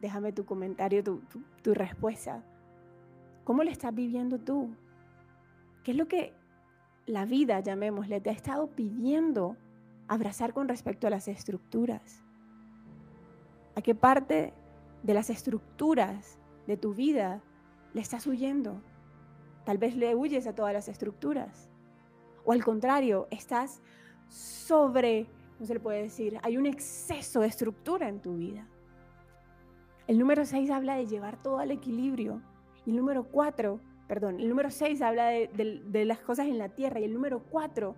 déjame 0.00 0.32
tu 0.32 0.44
comentario, 0.44 1.02
tu, 1.02 1.22
tu 1.62 1.74
respuesta. 1.74 2.42
¿Cómo 3.44 3.64
le 3.64 3.70
estás 3.70 3.94
viviendo 3.94 4.38
tú? 4.38 4.74
¿Qué 5.84 5.90
es 5.92 5.96
lo 5.96 6.06
que 6.06 6.32
la 7.06 7.24
vida, 7.24 7.60
llamémosle, 7.60 8.20
te 8.20 8.30
ha 8.30 8.34
estado 8.34 8.68
pidiendo 8.68 9.56
abrazar 10.12 10.52
con 10.52 10.68
respecto 10.68 11.06
a 11.06 11.10
las 11.10 11.28
estructuras. 11.28 12.22
¿A 13.74 13.82
qué 13.82 13.94
parte 13.94 14.52
de 15.02 15.14
las 15.14 15.30
estructuras 15.30 16.38
de 16.66 16.76
tu 16.76 16.94
vida 16.94 17.42
le 17.94 18.00
estás 18.00 18.26
huyendo? 18.26 18.82
Tal 19.64 19.78
vez 19.78 19.96
le 19.96 20.14
huyes 20.14 20.46
a 20.46 20.54
todas 20.54 20.72
las 20.72 20.88
estructuras. 20.88 21.70
O 22.44 22.52
al 22.52 22.64
contrario, 22.64 23.28
estás 23.30 23.80
sobre, 24.28 25.26
no 25.58 25.66
se 25.66 25.74
le 25.74 25.80
puede 25.80 26.02
decir, 26.02 26.38
hay 26.42 26.56
un 26.56 26.66
exceso 26.66 27.40
de 27.40 27.46
estructura 27.46 28.08
en 28.08 28.20
tu 28.20 28.36
vida. 28.36 28.66
El 30.06 30.18
número 30.18 30.44
6 30.44 30.70
habla 30.70 30.96
de 30.96 31.06
llevar 31.06 31.40
todo 31.42 31.58
al 31.58 31.70
equilibrio. 31.70 32.42
Y 32.84 32.90
el 32.90 32.96
número 32.96 33.24
4, 33.24 33.80
perdón, 34.08 34.40
el 34.40 34.48
número 34.48 34.70
6 34.70 35.00
habla 35.00 35.28
de, 35.28 36.04
las 36.04 36.18
cosas 36.18 36.48
en 36.48 36.58
la 36.58 36.68
tierra. 36.68 37.00
Y 37.00 37.04
el 37.04 37.14
número 37.14 37.42
4 37.50 37.94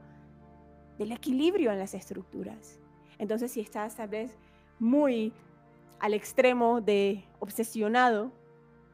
del 0.99 1.13
equilibrio 1.13 1.73
en 1.73 1.79
las 1.79 1.95
estructuras. 1.95 2.79
Entonces, 3.19 3.53
si 3.53 3.61
estás 3.61 3.97
tal 3.97 4.09
vez 4.09 4.37
muy 4.79 5.33
al 6.01 6.15
extremo 6.15 6.81
de 6.81 7.25
obsesionado 7.41 8.33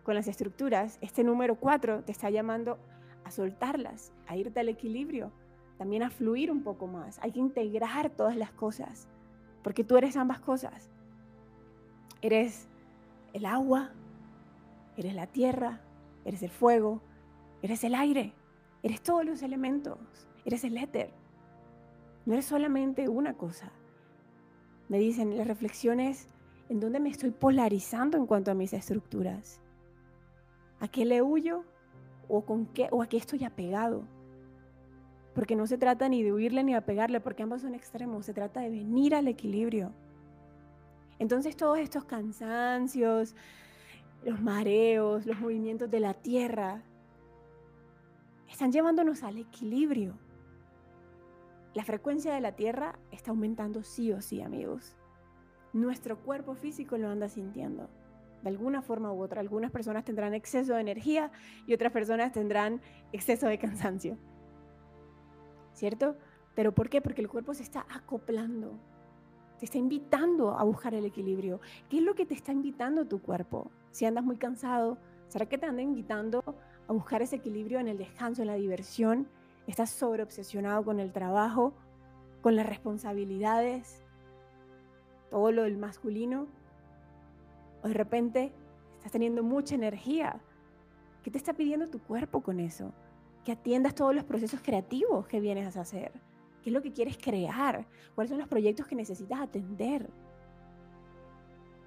con 0.03 0.15
las 0.15 0.29
estructuras, 0.29 0.99
este 1.01 1.25
número 1.25 1.57
4 1.57 2.05
te 2.05 2.13
está 2.13 2.31
llamando 2.31 2.79
a 3.25 3.31
soltarlas, 3.31 4.13
a 4.27 4.37
irte 4.37 4.61
al 4.61 4.69
equilibrio, 4.69 5.33
también 5.79 6.03
a 6.03 6.11
fluir 6.11 6.51
un 6.51 6.63
poco 6.63 6.87
más. 6.87 7.19
Hay 7.23 7.33
que 7.33 7.41
integrar 7.41 8.11
todas 8.11 8.37
las 8.37 8.53
cosas, 8.53 9.09
porque 9.63 9.85
tú 9.85 9.97
eres 9.97 10.17
ambas 10.17 10.41
cosas. 10.41 10.91
Eres 12.23 12.69
el 13.33 13.47
agua, 13.47 13.91
eres 14.97 15.15
la 15.15 15.27
tierra, 15.27 15.81
eres 16.25 16.43
el 16.43 16.51
fuego, 16.51 17.01
eres 17.63 17.83
el 17.85 17.95
aire, 17.95 18.35
eres 18.83 19.03
todos 19.03 19.25
los 19.25 19.43
elementos, 19.43 19.99
eres 20.45 20.65
el 20.65 20.77
éter. 20.77 21.13
No 22.31 22.37
es 22.37 22.45
solamente 22.45 23.09
una 23.09 23.35
cosa. 23.35 23.73
Me 24.89 25.01
dicen 25.01 25.37
las 25.37 25.49
reflexiones 25.49 26.29
en 26.69 26.79
dónde 26.79 27.01
me 27.01 27.09
estoy 27.09 27.33
polarizando 27.33 28.17
en 28.17 28.27
cuanto 28.27 28.53
a 28.53 28.55
mis 28.55 28.73
estructuras. 28.73 29.61
¿A 30.79 30.87
qué 30.87 31.05
le 31.05 31.23
huyo 31.23 31.65
o 32.29 32.43
con 32.45 32.67
qué 32.67 32.87
o 32.93 33.03
a 33.03 33.09
qué 33.09 33.17
estoy 33.17 33.43
apegado? 33.43 34.05
Porque 35.35 35.57
no 35.57 35.67
se 35.67 35.77
trata 35.77 36.09
ni 36.09 36.23
de 36.23 36.33
huirle 36.33 36.63
ni 36.63 36.71
de 36.71 36.79
apegarle, 36.79 37.19
porque 37.19 37.43
ambos 37.43 37.63
son 37.63 37.75
extremos, 37.75 38.27
se 38.27 38.33
trata 38.33 38.61
de 38.61 38.71
venir 38.71 39.17
al 39.17 39.27
equilibrio. 39.27 39.91
Entonces 41.19 41.57
todos 41.57 41.81
estos 41.81 42.05
cansancios, 42.05 43.35
los 44.25 44.41
mareos, 44.41 45.27
los 45.27 45.41
movimientos 45.41 45.91
de 45.91 45.99
la 45.99 46.15
tierra, 46.15 46.81
están 48.49 48.71
llevándonos 48.71 49.25
al 49.25 49.39
equilibrio. 49.39 50.30
La 51.73 51.85
frecuencia 51.85 52.35
de 52.35 52.41
la 52.41 52.57
Tierra 52.57 52.99
está 53.13 53.31
aumentando 53.31 53.85
sí 53.85 54.13
o 54.13 54.21
sí, 54.21 54.43
amigos. 54.43 54.97
Nuestro 55.73 56.19
cuerpo 56.19 56.55
físico 56.55 56.99
lo 56.99 57.09
anda 57.09 57.29
sintiendo. 57.29 57.89
De 58.43 58.49
alguna 58.49 58.83
forma 58.83 59.13
u 59.13 59.23
otra, 59.23 59.41
algunas 59.41 59.71
personas 59.71 60.05
tendrán 60.05 60.35
exceso 60.35 60.75
de 60.75 60.81
energía 60.81 61.31
y 61.69 61.75
otras 61.75 61.93
personas 61.93 62.33
tendrán 62.33 62.81
exceso 63.13 63.47
de 63.47 63.59
cansancio. 63.59 64.19
¿Cierto? 65.73 66.17
¿Pero 66.57 66.75
por 66.75 66.89
qué? 66.89 67.01
Porque 67.01 67.21
el 67.21 67.29
cuerpo 67.29 67.55
se 67.55 67.63
está 67.63 67.87
acoplando. 67.89 68.77
Te 69.61 69.67
está 69.67 69.79
invitando 69.79 70.59
a 70.59 70.65
buscar 70.65 70.95
el 70.95 71.05
equilibrio. 71.05 71.61
¿Qué 71.89 71.99
es 71.99 72.03
lo 72.03 72.17
que 72.17 72.27
te 72.27 72.35
está 72.35 72.51
invitando 72.51 73.07
tu 73.07 73.23
cuerpo? 73.23 73.71
Si 73.93 74.07
andas 74.07 74.25
muy 74.25 74.39
cansado, 74.39 74.99
¿será 75.29 75.47
que 75.47 75.59
te 75.59 75.67
anda 75.67 75.83
invitando 75.83 76.43
a 76.89 76.93
buscar 76.93 77.23
ese 77.23 77.37
equilibrio 77.37 77.79
en 77.79 77.87
el 77.87 77.99
descanso, 77.99 78.43
en 78.43 78.49
la 78.49 78.55
diversión, 78.55 79.29
estás 79.71 79.91
sobreobsesionado 79.91 80.85
con 80.85 81.01
el 81.01 81.13
trabajo, 81.13 81.73
con 82.43 82.57
las 82.57 82.67
responsabilidades, 82.67 84.03
todo 85.31 85.53
lo 85.53 85.63
del 85.63 85.79
masculino, 85.79 86.47
o 87.83 87.89
de 87.89 87.95
repente 87.95 88.53
estás 88.97 89.13
teniendo 89.13 89.43
mucha 89.43 89.75
energía. 89.75 90.41
¿Qué 91.23 91.31
te 91.31 91.39
está 91.39 91.53
pidiendo 91.53 91.89
tu 91.89 92.01
cuerpo 92.01 92.41
con 92.43 92.61
eso? 92.61 92.93
Que 93.45 93.53
atiendas 93.53 93.95
todos 93.95 94.15
los 94.15 94.25
procesos 94.25 94.61
creativos 94.63 95.27
que 95.27 95.41
vienes 95.41 95.77
a 95.77 95.83
hacer. 95.83 96.13
¿Qué 96.63 96.71
es 96.71 96.75
lo 96.75 96.83
que 96.83 96.93
quieres 96.93 97.17
crear? 97.17 97.87
¿Cuáles 98.15 98.31
son 98.31 98.39
los 98.39 98.49
proyectos 98.49 98.87
que 98.87 98.95
necesitas 98.95 99.41
atender? 99.41 100.11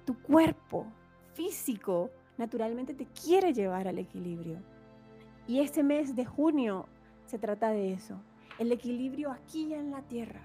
Tu 0.04 0.20
cuerpo 0.22 0.86
físico 1.34 2.10
naturalmente 2.36 2.94
te 2.94 3.06
quiere 3.06 3.52
llevar 3.52 3.86
al 3.86 3.98
equilibrio. 3.98 4.58
Y 5.46 5.60
este 5.60 5.82
mes 5.82 6.16
de 6.16 6.24
junio 6.24 6.86
se 7.26 7.38
trata 7.38 7.70
de 7.70 7.92
eso, 7.92 8.20
el 8.58 8.72
equilibrio 8.72 9.30
aquí 9.30 9.74
en 9.74 9.90
la 9.90 10.02
tierra. 10.02 10.40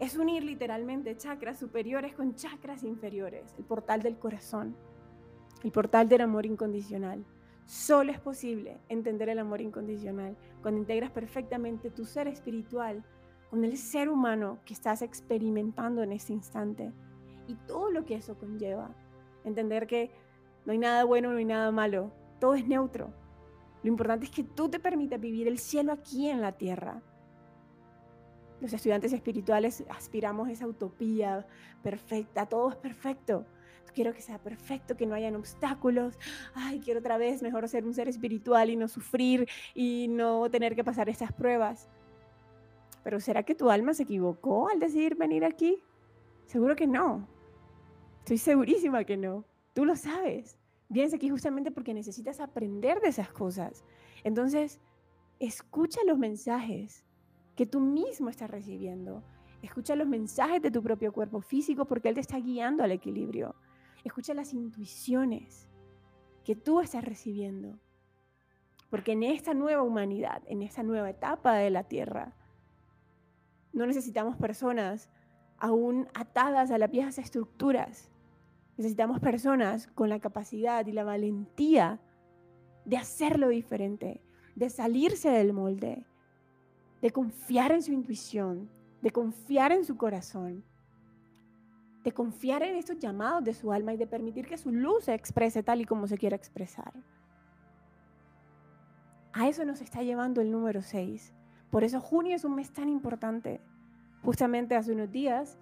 Es 0.00 0.16
unir 0.16 0.42
literalmente 0.42 1.16
chakras 1.16 1.58
superiores 1.58 2.14
con 2.14 2.34
chakras 2.34 2.82
inferiores, 2.82 3.54
el 3.58 3.64
portal 3.64 4.02
del 4.02 4.18
corazón, 4.18 4.76
el 5.62 5.70
portal 5.70 6.08
del 6.08 6.22
amor 6.22 6.46
incondicional. 6.46 7.24
Solo 7.66 8.12
es 8.12 8.20
posible 8.20 8.78
entender 8.88 9.28
el 9.28 9.38
amor 9.38 9.60
incondicional 9.60 10.36
cuando 10.60 10.80
integras 10.80 11.10
perfectamente 11.10 11.90
tu 11.90 12.04
ser 12.04 12.28
espiritual 12.28 13.04
con 13.48 13.64
el 13.64 13.78
ser 13.78 14.08
humano 14.08 14.58
que 14.64 14.74
estás 14.74 15.00
experimentando 15.00 16.02
en 16.02 16.12
este 16.12 16.32
instante 16.32 16.92
y 17.46 17.54
todo 17.54 17.90
lo 17.90 18.04
que 18.04 18.16
eso 18.16 18.36
conlleva. 18.36 18.90
Entender 19.44 19.86
que 19.86 20.10
no 20.66 20.72
hay 20.72 20.78
nada 20.78 21.04
bueno, 21.04 21.30
no 21.30 21.38
hay 21.38 21.44
nada 21.44 21.70
malo, 21.70 22.10
todo 22.40 22.54
es 22.54 22.66
neutro. 22.66 23.12
Lo 23.84 23.88
importante 23.88 24.24
es 24.24 24.32
que 24.32 24.42
tú 24.42 24.70
te 24.70 24.80
permitas 24.80 25.20
vivir 25.20 25.46
el 25.46 25.58
cielo 25.58 25.92
aquí 25.92 26.28
en 26.28 26.40
la 26.40 26.52
tierra. 26.52 27.02
Los 28.60 28.72
estudiantes 28.72 29.12
espirituales 29.12 29.84
aspiramos 29.90 30.48
a 30.48 30.52
esa 30.52 30.66
utopía 30.66 31.46
perfecta, 31.82 32.46
todo 32.46 32.70
es 32.70 32.76
perfecto. 32.76 33.44
Quiero 33.94 34.12
que 34.12 34.22
sea 34.22 34.38
perfecto, 34.38 34.96
que 34.96 35.06
no 35.06 35.14
hayan 35.14 35.36
obstáculos. 35.36 36.18
Ay, 36.54 36.80
quiero 36.80 37.00
otra 37.00 37.18
vez 37.18 37.42
mejor 37.42 37.68
ser 37.68 37.84
un 37.84 37.94
ser 37.94 38.08
espiritual 38.08 38.70
y 38.70 38.76
no 38.76 38.88
sufrir 38.88 39.48
y 39.74 40.08
no 40.08 40.50
tener 40.50 40.74
que 40.74 40.82
pasar 40.82 41.08
estas 41.08 41.32
pruebas. 41.32 41.88
Pero 43.04 43.20
¿será 43.20 43.42
que 43.42 43.54
tu 43.54 43.70
alma 43.70 43.92
se 43.92 44.04
equivocó 44.04 44.68
al 44.68 44.80
decidir 44.80 45.14
venir 45.14 45.44
aquí? 45.44 45.80
Seguro 46.46 46.74
que 46.74 46.86
no. 46.86 47.28
Estoy 48.20 48.38
segurísima 48.38 49.04
que 49.04 49.18
no. 49.18 49.44
Tú 49.74 49.84
lo 49.84 49.94
sabes. 49.94 50.58
Vienes 50.88 51.14
aquí 51.14 51.28
justamente 51.28 51.70
porque 51.70 51.94
necesitas 51.94 52.40
aprender 52.40 53.00
de 53.00 53.08
esas 53.08 53.30
cosas. 53.30 53.84
Entonces, 54.22 54.80
escucha 55.38 56.00
los 56.06 56.18
mensajes 56.18 57.04
que 57.56 57.66
tú 57.66 57.80
mismo 57.80 58.28
estás 58.28 58.50
recibiendo. 58.50 59.22
Escucha 59.62 59.96
los 59.96 60.06
mensajes 60.06 60.60
de 60.60 60.70
tu 60.70 60.82
propio 60.82 61.12
cuerpo 61.12 61.40
físico 61.40 61.86
porque 61.86 62.08
Él 62.08 62.14
te 62.14 62.20
está 62.20 62.38
guiando 62.38 62.82
al 62.82 62.92
equilibrio. 62.92 63.54
Escucha 64.04 64.34
las 64.34 64.52
intuiciones 64.52 65.68
que 66.44 66.54
tú 66.54 66.80
estás 66.80 67.04
recibiendo. 67.04 67.78
Porque 68.90 69.12
en 69.12 69.22
esta 69.22 69.54
nueva 69.54 69.82
humanidad, 69.82 70.42
en 70.46 70.62
esta 70.62 70.82
nueva 70.82 71.10
etapa 71.10 71.54
de 71.54 71.70
la 71.70 71.84
Tierra, 71.84 72.36
no 73.72 73.86
necesitamos 73.86 74.36
personas 74.36 75.10
aún 75.58 76.08
atadas 76.14 76.70
a 76.70 76.78
las 76.78 76.90
viejas 76.90 77.18
estructuras. 77.18 78.10
Necesitamos 78.76 79.20
personas 79.20 79.86
con 79.88 80.08
la 80.08 80.18
capacidad 80.18 80.84
y 80.86 80.92
la 80.92 81.04
valentía 81.04 82.00
de 82.84 82.96
hacerlo 82.96 83.48
diferente, 83.48 84.20
de 84.56 84.68
salirse 84.68 85.30
del 85.30 85.52
molde, 85.52 86.04
de 87.00 87.10
confiar 87.10 87.72
en 87.72 87.82
su 87.82 87.92
intuición, 87.92 88.68
de 89.00 89.10
confiar 89.10 89.72
en 89.72 89.84
su 89.84 89.96
corazón, 89.96 90.64
de 92.02 92.12
confiar 92.12 92.62
en 92.62 92.76
estos 92.76 92.98
llamados 92.98 93.44
de 93.44 93.54
su 93.54 93.72
alma 93.72 93.94
y 93.94 93.96
de 93.96 94.06
permitir 94.06 94.46
que 94.46 94.58
su 94.58 94.70
luz 94.72 95.04
se 95.04 95.14
exprese 95.14 95.62
tal 95.62 95.80
y 95.80 95.84
como 95.84 96.06
se 96.06 96.18
quiera 96.18 96.36
expresar. 96.36 96.92
A 99.32 99.48
eso 99.48 99.64
nos 99.64 99.80
está 99.80 100.02
llevando 100.02 100.40
el 100.40 100.50
número 100.50 100.82
6. 100.82 101.34
Por 101.70 101.82
eso 101.82 102.00
junio 102.00 102.36
es 102.36 102.44
un 102.44 102.54
mes 102.54 102.72
tan 102.72 102.88
importante. 102.88 103.60
Justamente 104.22 104.76
hace 104.76 104.92
unos 104.92 105.10
días 105.10 105.58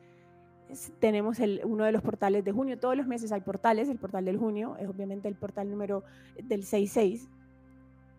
tenemos 0.99 1.39
uno 1.65 1.85
de 1.85 1.93
los 1.93 2.03
portales 2.03 2.45
de 2.45 2.53
junio. 2.53 2.79
Todos 2.79 2.97
los 2.97 3.07
meses 3.07 3.33
hay 3.33 3.41
portales. 3.41 3.89
El 3.89 3.99
portal 3.99 4.25
del 4.25 4.39
junio 4.39 4.77
es 4.79 4.89
obviamente 4.89 5.29
el 5.29 5.35
portal 5.35 5.71
número 5.71 6.05
del 6.43 6.65
66. 6.65 7.29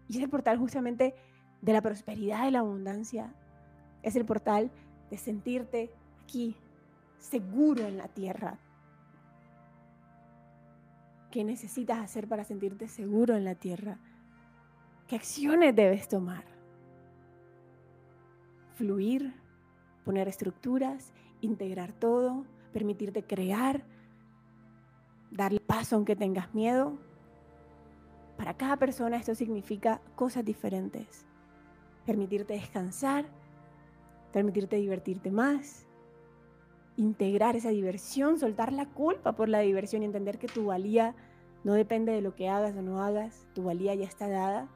Y 0.09 0.17
es 0.17 0.23
el 0.23 0.29
portal 0.29 0.57
justamente 0.57 1.15
de 1.61 1.73
la 1.73 1.81
prosperidad, 1.81 2.45
de 2.45 2.51
la 2.51 2.59
abundancia. 2.59 3.33
Es 4.01 4.15
el 4.15 4.25
portal 4.25 4.71
de 5.09 5.17
sentirte 5.17 5.91
aquí, 6.23 6.55
seguro 7.17 7.87
en 7.87 7.97
la 7.97 8.07
tierra. 8.07 8.59
¿Qué 11.31 11.43
necesitas 11.43 11.99
hacer 11.99 12.27
para 12.27 12.43
sentirte 12.43 12.87
seguro 12.87 13.35
en 13.35 13.45
la 13.45 13.55
tierra? 13.55 13.97
¿Qué 15.07 15.15
acciones 15.15 15.75
debes 15.75 16.07
tomar? 16.07 16.43
Fluir, 18.75 19.33
poner 20.03 20.27
estructuras 20.27 21.13
integrar 21.45 21.93
todo, 21.93 22.45
permitirte 22.71 23.23
crear, 23.23 23.83
darle 25.31 25.59
paso 25.59 25.95
aunque 25.95 26.15
tengas 26.15 26.53
miedo. 26.53 26.97
Para 28.37 28.55
cada 28.55 28.77
persona 28.77 29.17
esto 29.17 29.35
significa 29.35 30.01
cosas 30.15 30.43
diferentes. 30.45 31.25
Permitirte 32.05 32.53
descansar, 32.53 33.25
permitirte 34.31 34.75
divertirte 34.77 35.31
más, 35.31 35.85
integrar 36.97 37.55
esa 37.55 37.69
diversión, 37.69 38.39
soltar 38.39 38.73
la 38.73 38.87
culpa 38.87 39.33
por 39.33 39.49
la 39.49 39.59
diversión 39.59 40.01
y 40.01 40.05
entender 40.05 40.39
que 40.39 40.47
tu 40.47 40.65
valía 40.65 41.15
no 41.63 41.73
depende 41.73 42.11
de 42.11 42.21
lo 42.21 42.35
que 42.35 42.49
hagas 42.49 42.75
o 42.75 42.81
no 42.81 43.01
hagas, 43.01 43.47
tu 43.53 43.63
valía 43.63 43.95
ya 43.95 44.05
está 44.05 44.27
dada. 44.27 44.67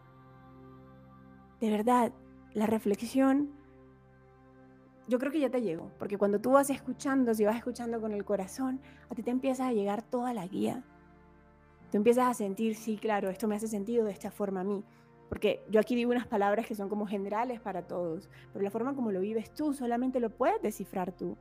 De 1.60 1.69
verdad, 1.69 2.13
la 2.53 2.65
reflexión 2.65 3.57
yo 5.08 5.20
creo 5.20 5.32
que 5.32 5.39
ya 5.39 5.50
te 5.50 5.62
llegó, 5.62 5.89
porque 5.98 6.17
cuando 6.17 6.39
tú 6.39 6.52
vas 6.52 6.70
escuchando, 6.70 7.34
si 7.34 7.46
vas 7.46 7.56
escuchando 7.56 8.02
con 8.02 8.12
el 8.12 8.26
corazón, 8.26 8.82
a 9.10 9.15
ti 9.15 9.24
te 9.24 9.32
empieza 9.32 9.67
a 9.67 9.74
llegar 9.74 10.02
toda 10.02 10.34
la 10.34 10.46
guía. 10.46 10.84
Tú 11.91 11.98
empiezas 11.98 12.28
a 12.28 12.34
sentir, 12.34 12.76
sí, 12.76 12.98
claro, 12.98 13.30
esto 13.30 13.48
me 13.48 13.56
hace 13.56 13.67
sentido 13.67 14.06
de 14.06 14.12
esta 14.12 14.32
forma 14.32 14.62
a 14.62 14.63
mí. 14.65 14.84
Porque 15.30 15.63
yo 15.70 15.80
aquí 15.80 15.96
digo 15.96 16.12
unas 16.12 16.28
palabras 16.28 16.65
que 16.65 16.76
son 16.76 16.89
como 16.89 17.08
generales 17.08 17.60
para 17.62 17.88
todos, 17.88 18.30
pero 18.52 18.63
la 18.63 18.72
forma 18.72 18.96
como 18.96 19.12
lo 19.12 19.22
vives 19.22 19.54
tú 19.54 19.74
solamente 19.74 20.20
lo 20.20 20.30
puedes 20.30 20.62
descifrar 20.62 21.12
tú. 21.12 21.38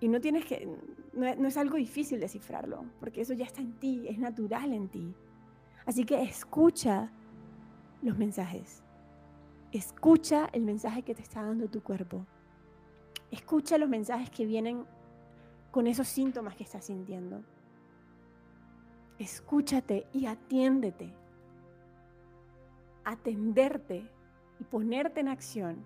Y 0.00 0.08
no 0.08 0.20
tienes 0.20 0.44
que, 0.44 0.66
no, 1.12 1.34
no 1.34 1.48
es 1.48 1.56
algo 1.56 1.76
difícil 1.76 2.20
descifrarlo, 2.20 2.84
porque 3.00 3.20
eso 3.20 3.34
ya 3.34 3.44
está 3.44 3.60
en 3.60 3.72
ti, 3.78 4.06
es 4.08 4.18
natural 4.18 4.72
en 4.72 4.88
ti. 4.88 5.14
Así 5.86 6.04
que 6.04 6.22
escucha 6.22 7.10
los 8.02 8.18
mensajes. 8.18 8.82
Escucha 9.72 10.48
el 10.52 10.62
mensaje 10.62 11.02
que 11.02 11.14
te 11.14 11.22
está 11.22 11.42
dando 11.42 11.68
tu 11.68 11.82
cuerpo. 11.82 12.26
Escucha 13.30 13.78
los 13.78 13.88
mensajes 13.88 14.30
que 14.30 14.46
vienen 14.46 14.84
con 15.70 15.86
esos 15.86 16.08
síntomas 16.08 16.56
que 16.56 16.64
estás 16.64 16.84
sintiendo. 16.84 17.42
Escúchate 19.18 20.06
y 20.12 20.26
atiéndete. 20.26 21.12
Atenderte 23.04 24.10
y 24.60 24.64
ponerte 24.64 25.20
en 25.20 25.28
acción 25.28 25.84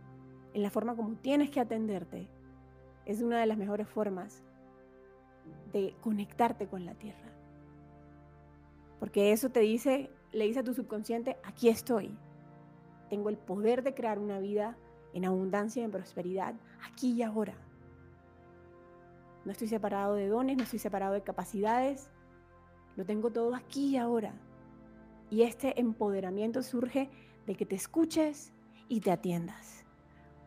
en 0.55 0.63
la 0.63 0.71
forma 0.71 0.95
como 0.95 1.17
tienes 1.17 1.51
que 1.51 1.61
atenderte 1.61 2.29
es 3.07 3.23
una 3.23 3.41
de 3.41 3.47
las 3.47 3.59
mejores 3.59 3.89
formas 3.89 4.43
de 5.73 5.95
conectarte 6.01 6.67
con 6.67 6.85
la 6.85 6.95
tierra. 6.95 7.33
Porque 9.01 9.33
eso 9.33 9.51
te 9.51 9.61
dice, 9.61 10.11
le 10.31 10.45
dice 10.45 10.61
a 10.61 10.65
tu 10.65 10.75
subconsciente, 10.75 11.37
aquí 11.43 11.69
estoy. 11.69 12.17
Tengo 13.11 13.31
el 13.31 13.37
poder 13.37 13.83
de 13.83 13.95
crear 13.95 14.19
una 14.19 14.39
vida 14.39 14.77
en 15.13 15.25
abundancia 15.25 15.81
y 15.81 15.85
en 15.85 15.91
prosperidad, 15.91 16.55
aquí 16.85 17.13
y 17.13 17.23
ahora. 17.23 17.55
No 19.45 19.53
estoy 19.53 19.69
separado 19.69 20.15
de 20.15 20.29
dones, 20.29 20.57
no 20.57 20.63
estoy 20.63 20.79
separado 20.79 21.15
de 21.15 21.23
capacidades, 21.23 22.11
lo 22.97 23.05
tengo 23.05 23.31
todo 23.31 23.55
aquí 23.55 23.91
y 23.91 23.97
ahora. 23.97 24.35
Y 25.31 25.43
este 25.43 25.81
empoderamiento 25.81 26.63
surge 26.63 27.09
de 27.47 27.55
que 27.55 27.67
te 27.67 27.75
escuches 27.75 28.53
y 28.89 29.01
te 29.01 29.11
atiendas. 29.11 29.85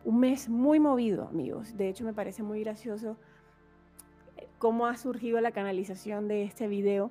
Un 0.04 0.20
mes 0.20 0.48
muy 0.48 0.78
movido, 0.78 1.26
amigos. 1.28 1.76
De 1.76 1.88
hecho, 1.88 2.04
me 2.04 2.12
parece 2.12 2.42
muy 2.42 2.60
gracioso 2.60 3.16
eh, 4.36 4.46
cómo 4.58 4.86
ha 4.86 4.96
surgido 4.96 5.40
la 5.40 5.50
canalización 5.50 6.28
de 6.28 6.44
este 6.44 6.68
video, 6.68 7.10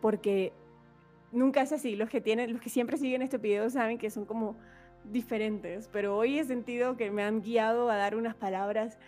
porque 0.00 0.52
nunca 1.32 1.62
es 1.62 1.72
así. 1.72 1.96
Los 1.96 2.08
que 2.08 2.20
tienen, 2.20 2.52
los 2.52 2.60
que 2.60 2.70
siempre 2.70 2.96
siguen 2.96 3.22
este 3.22 3.38
video 3.38 3.68
saben 3.70 3.98
que 3.98 4.10
son 4.10 4.24
como 4.24 4.56
diferentes, 5.12 5.88
pero 5.88 6.16
hoy 6.16 6.38
he 6.38 6.44
sentido 6.44 6.96
que 6.96 7.10
me 7.10 7.22
han 7.22 7.42
guiado 7.42 7.90
a 7.90 7.96
dar 7.96 8.16
unas 8.16 8.34
palabras 8.34 8.98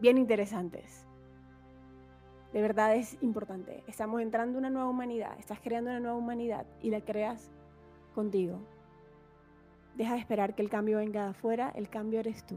bien 0.00 0.18
interesantes. 0.18 1.06
De 2.52 2.60
verdad 2.60 2.94
es 2.96 3.16
importante. 3.22 3.82
Estamos 3.86 4.20
entrando 4.20 4.58
en 4.58 4.64
una 4.64 4.70
nueva 4.70 4.88
humanidad, 4.88 5.38
estás 5.38 5.60
creando 5.60 5.90
una 5.90 6.00
nueva 6.00 6.16
humanidad 6.16 6.66
y 6.82 6.90
la 6.90 7.00
creas 7.00 7.50
contigo. 8.14 8.60
Deja 9.96 10.14
de 10.14 10.20
esperar 10.20 10.54
que 10.54 10.62
el 10.62 10.70
cambio 10.70 10.98
venga 10.98 11.24
de 11.24 11.30
afuera, 11.30 11.72
el 11.74 11.88
cambio 11.88 12.20
eres 12.20 12.44
tú. 12.44 12.56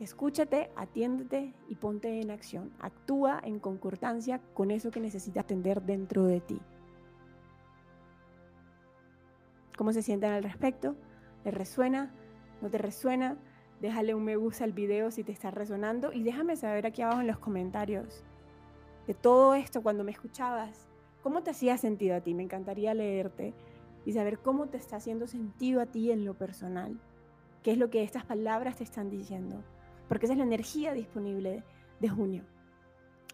Escúchate, 0.00 0.70
atiéndete 0.74 1.52
y 1.68 1.76
ponte 1.76 2.20
en 2.20 2.30
acción. 2.30 2.72
Actúa 2.80 3.40
en 3.44 3.60
concordancia 3.60 4.40
con 4.52 4.72
eso 4.72 4.90
que 4.90 5.00
necesitas 5.00 5.44
atender 5.44 5.82
dentro 5.82 6.24
de 6.24 6.40
ti. 6.40 6.60
¿Cómo 9.76 9.92
se 9.92 10.02
sienten 10.02 10.32
al 10.32 10.42
respecto? 10.42 10.96
¿Te 11.44 11.50
resuena? 11.50 12.10
¿No 12.60 12.70
te 12.70 12.78
resuena? 12.78 13.36
Déjale 13.80 14.14
un 14.14 14.24
me 14.24 14.36
gusta 14.36 14.62
al 14.62 14.72
video 14.72 15.10
si 15.10 15.24
te 15.24 15.32
está 15.32 15.50
resonando 15.50 16.12
y 16.12 16.22
déjame 16.22 16.56
saber 16.56 16.86
aquí 16.86 17.02
abajo 17.02 17.20
en 17.20 17.26
los 17.26 17.38
comentarios 17.38 18.22
de 19.08 19.14
todo 19.14 19.54
esto 19.54 19.82
cuando 19.82 20.04
me 20.04 20.12
escuchabas. 20.12 20.86
¿Cómo 21.22 21.42
te 21.42 21.50
hacía 21.50 21.76
sentido 21.78 22.16
a 22.16 22.20
ti? 22.20 22.34
Me 22.34 22.44
encantaría 22.44 22.94
leerte. 22.94 23.54
y 24.04 24.14
saber 24.14 24.40
cómo 24.40 24.66
te 24.66 24.78
está 24.78 24.96
haciendo 24.96 25.28
sentido 25.28 25.80
a 25.80 25.86
ti 25.86 26.10
en 26.10 26.24
lo 26.24 26.34
personal. 26.34 26.98
¿Qué 27.62 27.70
es 27.70 27.78
lo 27.78 27.88
que 27.88 28.02
estas 28.02 28.24
palabras 28.24 28.74
te 28.74 28.82
están 28.82 29.10
diciendo? 29.10 29.62
Porque 30.08 30.26
esa 30.26 30.32
es 30.32 30.38
la 30.38 30.44
energía 30.44 30.92
disponible 30.92 31.62
de 32.00 32.08
junio. 32.08 32.42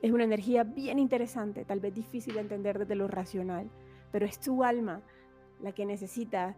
Es 0.03 0.13
una 0.13 0.25
energía 0.25 0.65
bien 0.65 0.99
interesante, 0.99 1.65
tal 1.65 1.81
vez 1.81 1.95
difícil 1.95 2.35
de 2.35 2.41
entender 2.41 2.79
desde 2.79 2.97
lo 2.97 3.09
racional, 3.09 3.71
pero 4.13 4.27
es 4.27 4.39
tu 4.39 4.63
alma 4.63 5.01
la 5.63 5.73
que 5.73 5.87
necesita 5.87 6.55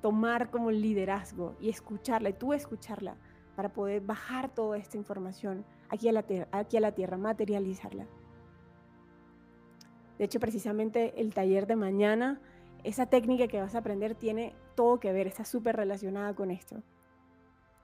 tomar 0.00 0.50
como 0.50 0.70
liderazgo 0.70 1.56
y 1.60 1.68
escucharla, 1.68 2.30
y 2.30 2.32
tú 2.34 2.52
escucharla, 2.52 3.16
para 3.54 3.72
poder 3.72 4.02
bajar 4.02 4.54
toda 4.54 4.76
esta 4.76 4.96
información 4.96 5.64
aquí 5.88 6.08
a 6.08 6.12
la, 6.12 6.24
aquí 6.52 6.76
a 6.76 6.80
la 6.80 6.92
tierra, 6.92 7.16
materializarla. 7.16 8.06
De 10.18 10.24
hecho, 10.24 10.40
precisamente 10.40 11.20
el 11.20 11.32
taller 11.34 11.66
de 11.66 11.76
mañana, 11.76 12.40
esa 12.84 13.06
técnica 13.06 13.48
que 13.48 13.60
vas 13.60 13.74
a 13.74 13.78
aprender 13.78 14.14
tiene 14.14 14.54
todo 14.74 15.00
que 15.00 15.12
ver, 15.12 15.26
está 15.26 15.44
súper 15.44 15.76
relacionada 15.76 16.34
con 16.34 16.50
esto. 16.50 16.82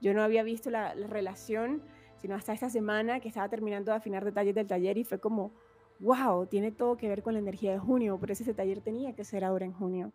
Yo 0.01 0.13
no 0.13 0.21
había 0.21 0.43
visto 0.43 0.69
la, 0.69 0.93
la 0.95 1.07
relación 1.07 1.81
sino 2.23 2.35
hasta 2.35 2.53
esta 2.53 2.69
semana 2.69 3.19
que 3.19 3.27
estaba 3.27 3.49
terminando 3.49 3.91
de 3.91 3.97
afinar 3.97 4.23
detalles 4.23 4.55
del 4.55 4.65
taller 4.65 4.97
y 4.97 5.03
fue 5.03 5.19
como, 5.19 5.51
wow, 5.99 6.45
tiene 6.45 6.71
todo 6.71 6.95
que 6.95 7.09
ver 7.09 7.21
con 7.21 7.33
la 7.33 7.39
energía 7.39 7.73
de 7.73 7.79
junio, 7.79 8.17
por 8.17 8.31
eso 8.31 8.43
ese 8.43 8.53
taller 8.53 8.79
tenía 8.79 9.13
que 9.13 9.25
ser 9.25 9.43
ahora 9.43 9.65
en 9.65 9.73
junio. 9.73 10.13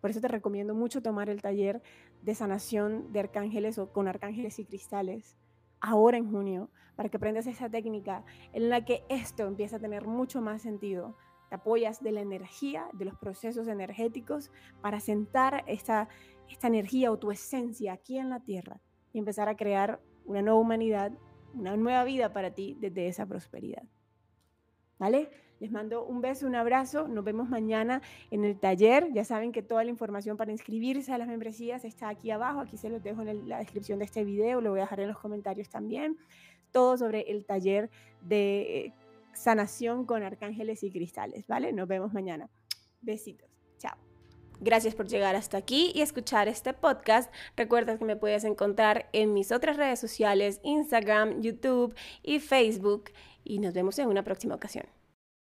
Por 0.00 0.10
eso 0.10 0.20
te 0.20 0.28
recomiendo 0.28 0.74
mucho 0.74 1.02
tomar 1.02 1.28
el 1.30 1.42
taller 1.42 1.82
de 2.22 2.34
sanación 2.34 3.12
de 3.12 3.20
arcángeles 3.20 3.78
o 3.78 3.92
con 3.92 4.08
arcángeles 4.08 4.58
y 4.58 4.64
cristales 4.64 5.36
ahora 5.80 6.18
en 6.18 6.30
junio, 6.30 6.70
para 6.94 7.08
que 7.08 7.16
aprendas 7.16 7.46
esa 7.46 7.70
técnica 7.70 8.24
en 8.52 8.68
la 8.68 8.84
que 8.84 9.04
esto 9.08 9.46
empieza 9.46 9.76
a 9.76 9.80
tener 9.80 10.06
mucho 10.06 10.42
más 10.42 10.60
sentido. 10.60 11.16
Te 11.48 11.54
apoyas 11.54 12.02
de 12.02 12.12
la 12.12 12.20
energía, 12.20 12.86
de 12.92 13.06
los 13.06 13.16
procesos 13.16 13.66
energéticos 13.66 14.50
para 14.82 15.00
sentar 15.00 15.64
esta, 15.66 16.08
esta 16.48 16.66
energía 16.66 17.10
o 17.10 17.18
tu 17.18 17.30
esencia 17.30 17.94
aquí 17.94 18.18
en 18.18 18.28
la 18.28 18.40
tierra 18.40 18.80
y 19.12 19.18
empezar 19.18 19.48
a 19.48 19.56
crear 19.56 20.00
una 20.26 20.42
nueva 20.42 20.60
humanidad 20.60 21.12
una 21.54 21.76
nueva 21.76 22.04
vida 22.04 22.32
para 22.32 22.52
ti 22.52 22.76
desde 22.78 23.08
esa 23.08 23.26
prosperidad. 23.26 23.82
¿Vale? 24.98 25.30
Les 25.60 25.70
mando 25.70 26.04
un 26.06 26.22
beso, 26.22 26.46
un 26.46 26.54
abrazo. 26.54 27.06
Nos 27.06 27.22
vemos 27.22 27.48
mañana 27.48 28.00
en 28.30 28.44
el 28.44 28.58
taller. 28.58 29.12
Ya 29.12 29.24
saben 29.24 29.52
que 29.52 29.62
toda 29.62 29.84
la 29.84 29.90
información 29.90 30.38
para 30.38 30.50
inscribirse 30.50 31.12
a 31.12 31.18
las 31.18 31.28
membresías 31.28 31.84
está 31.84 32.08
aquí 32.08 32.30
abajo. 32.30 32.60
Aquí 32.60 32.78
se 32.78 32.88
los 32.88 33.02
dejo 33.02 33.22
en 33.22 33.46
la 33.46 33.58
descripción 33.58 33.98
de 33.98 34.06
este 34.06 34.24
video. 34.24 34.62
Lo 34.62 34.70
voy 34.70 34.80
a 34.80 34.84
dejar 34.84 35.00
en 35.00 35.08
los 35.08 35.18
comentarios 35.18 35.68
también. 35.68 36.16
Todo 36.72 36.96
sobre 36.96 37.30
el 37.30 37.44
taller 37.44 37.90
de 38.22 38.86
eh, 38.86 38.94
sanación 39.34 40.06
con 40.06 40.22
arcángeles 40.22 40.82
y 40.82 40.90
cristales. 40.90 41.46
¿Vale? 41.46 41.74
Nos 41.74 41.86
vemos 41.86 42.14
mañana. 42.14 42.48
Besitos. 43.02 43.50
Chao. 43.76 43.98
Gracias 44.60 44.94
por 44.94 45.08
llegar 45.08 45.36
hasta 45.36 45.58
aquí 45.58 45.92
y 45.94 46.00
escuchar 46.00 46.48
este 46.48 46.72
podcast. 46.72 47.30
Recuerda 47.54 47.98
que 47.98 48.04
me 48.06 48.16
puedes 48.16 48.44
encontrar 48.44 49.10
en 49.12 49.34
mis 49.34 49.52
otras 49.52 49.76
redes 49.76 50.00
sociales, 50.00 50.60
Instagram, 50.62 51.42
YouTube 51.42 51.94
y 52.22 52.40
Facebook. 52.40 53.10
Y 53.44 53.58
nos 53.58 53.74
vemos 53.74 53.98
en 53.98 54.08
una 54.08 54.24
próxima 54.24 54.54
ocasión. 54.54 54.99